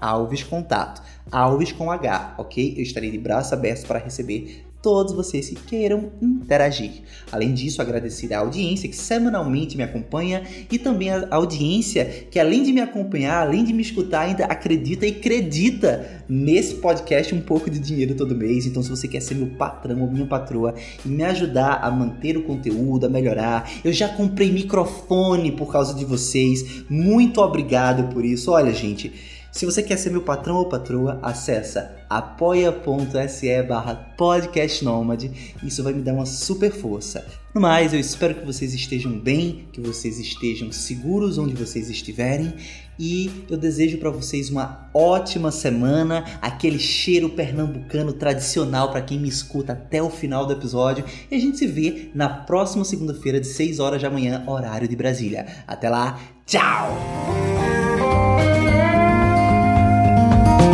[0.00, 1.02] alvescontato.
[1.30, 2.74] Alves com H, ok?
[2.76, 7.02] Eu estarei de braços abertos para receber todos vocês que queiram interagir.
[7.30, 12.62] Além disso, agradecer a audiência que semanalmente me acompanha e também a audiência que, além
[12.62, 17.70] de me acompanhar, além de me escutar, ainda acredita e acredita nesse podcast um pouco
[17.70, 18.66] de dinheiro todo mês.
[18.66, 20.74] Então, se você quer ser meu patrão ou minha patroa
[21.04, 25.94] e me ajudar a manter o conteúdo, a melhorar, eu já comprei microfone por causa
[25.94, 26.84] de vocês.
[26.88, 28.50] Muito obrigado por isso.
[28.50, 29.39] Olha, gente.
[29.52, 34.14] Se você quer ser meu patrão ou patroa, acessa apoia.se barra.
[35.62, 37.26] Isso vai me dar uma super força.
[37.54, 42.54] No mais, eu espero que vocês estejam bem, que vocês estejam seguros onde vocês estiverem
[42.98, 49.28] e eu desejo para vocês uma ótima semana, aquele cheiro pernambucano tradicional para quem me
[49.28, 53.46] escuta até o final do episódio e a gente se vê na próxima segunda-feira de
[53.46, 55.46] 6 horas da manhã, horário de Brasília.
[55.66, 56.94] Até lá, tchau!